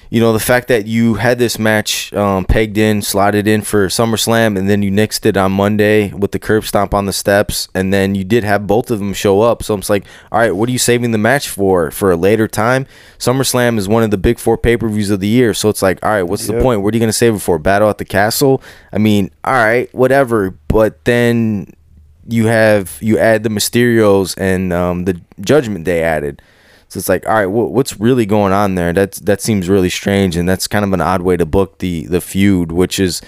[0.09, 3.87] you know, the fact that you had this match um, pegged in, slotted in for
[3.87, 7.67] SummerSlam, and then you nixed it on Monday with the curb stomp on the steps,
[7.73, 9.63] and then you did have both of them show up.
[9.63, 11.91] So I'm just like, all right, what are you saving the match for?
[11.91, 12.85] For a later time?
[13.17, 15.53] SummerSlam is one of the big four pay per views of the year.
[15.53, 16.81] So it's like, all right, what's the point?
[16.81, 17.57] What are you going to save it for?
[17.57, 18.61] Battle at the Castle?
[18.93, 20.51] I mean, all right, whatever.
[20.67, 21.73] But then
[22.27, 26.41] you have you add the Mysterios and um, the Judgment Day added.
[26.95, 28.93] So it's like, all right, wh- what's really going on there?
[28.93, 32.05] That's that seems really strange, and that's kind of an odd way to book the
[32.05, 32.71] the feud.
[32.71, 33.21] Which is,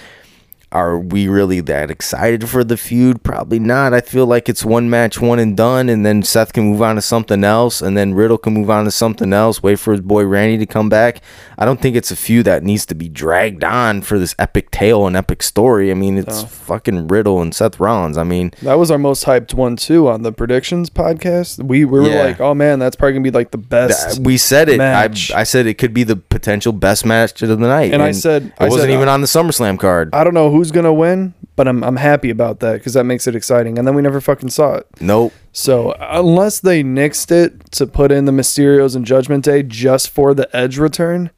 [0.70, 3.22] are we really that excited for the feud?
[3.22, 3.94] Probably not.
[3.94, 6.96] I feel like it's one match, one and done, and then Seth can move on
[6.96, 9.62] to something else, and then Riddle can move on to something else.
[9.62, 11.22] Wait for his boy Randy to come back.
[11.56, 14.70] I don't think it's a feud that needs to be dragged on for this epic
[14.70, 15.90] tale and epic story.
[15.90, 16.48] I mean, it's No.
[16.48, 18.18] fucking Riddle and Seth Rollins.
[18.18, 21.62] I mean, that was our most hyped one too on the predictions podcast.
[21.64, 22.22] We, we were Yeah.
[22.24, 24.16] like, oh man, that's probably gonna be like the best.
[24.16, 24.80] Th- we said it.
[24.80, 25.04] I.
[25.34, 27.92] I said it could be the potential best match of the night.
[27.94, 30.10] And I said- it I wasn't said, even uh, on the SummerSlam card.
[30.12, 33.26] I don't know who's gonna win, but I'm I'm happy about that because that makes
[33.26, 33.78] it exciting.
[33.78, 34.86] And then we never fucking saw it.
[35.00, 35.32] nope.
[35.52, 40.34] So unless they nixed it to put in the Mysterios and Judgment Day just for
[40.34, 41.30] the Edge return,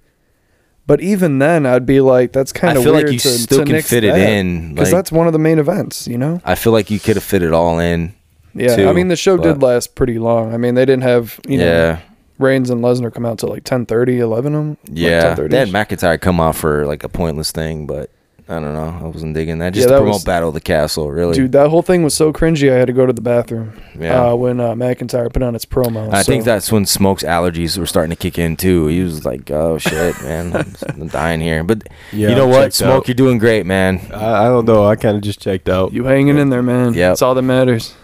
[0.87, 3.29] but even then I'd be like, that's kind I of feel weird like you to,
[3.29, 6.07] still to can nix fit it in, because like- that's one of the main events,
[6.09, 6.41] you know.
[6.45, 8.15] I feel like you could have fit it all in.
[8.55, 10.53] Yeah, too, I mean the show did last pretty long.
[10.53, 12.01] I mean they didn't have you know yeah.
[12.41, 14.77] Reigns and Lesnar come out till like 10:30, 11 them.
[14.91, 15.35] Yeah.
[15.39, 18.11] like they had McIntyre come off for like a pointless thing, but
[18.51, 18.99] I don't know.
[19.01, 19.75] I wasn't digging that.
[19.75, 21.35] Just Yeah, to that promote was- Battle of the Castle, really.
[21.35, 22.69] Dude, that whole thing was so cringy.
[22.73, 24.31] I had to go to the bathroom yeah.
[24.31, 26.13] uh, when uh, McIntyre put on its promo.
[26.13, 28.89] I think that's when Smoke's allergies were starting to kick in too.
[28.89, 32.51] He was like, "Oh shit, man, I'm, I'm dying here." But Yeah, you know I'm
[32.51, 33.09] what, Smoke, out.
[33.09, 34.01] you're doing great, man.
[34.13, 34.85] I, I don't know.
[34.85, 35.93] I kind of just checked out.
[35.93, 36.95] You hanging in there, man.
[36.95, 37.95] Yeah, That's all that matters.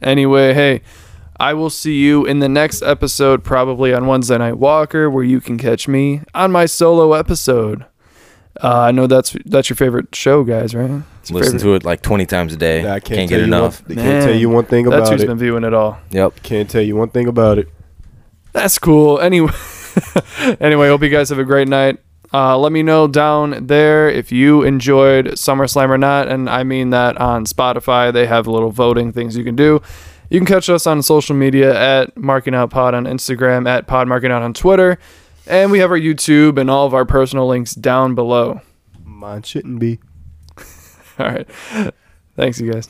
[0.00, 0.80] Anyway, hey,
[1.38, 5.40] I will see you in the next episode, probably on Wednesday Night Walker, where you
[5.42, 7.84] can catch me on my solo episode.
[8.60, 11.02] Uh, I know that's that's your favorite show, guys, right?
[11.20, 11.70] It's your Listen favorite.
[11.70, 12.80] to it like 20 times a day.
[12.80, 13.82] I can't, Can't get enough.
[13.88, 15.00] One, I can't tell Man, you one thing about it.
[15.00, 15.26] That's about who's it.
[15.28, 15.98] been viewing it all.
[16.10, 16.42] Yep.
[16.42, 17.68] Can't tell you one thing about it.
[18.52, 19.18] That's cool.
[19.20, 19.52] Anyway,
[20.60, 21.98] anyway, hope you guys have a great night.
[22.34, 26.90] Uh, let me know down there if you enjoyed SummerSlam or not, and I mean
[26.90, 28.12] that on Spotify.
[28.12, 29.80] They have little voting things you can do.
[30.30, 34.08] You can catch us on social media at Marking Out Pod on Instagram, at Pod
[34.08, 34.98] Marking Out on Twitter,
[35.46, 38.60] and we have our YouTube and all of our personal links down below.
[39.04, 40.00] Mine shouldn't be.
[41.18, 41.48] All right,
[42.36, 42.88] thanks, you guys.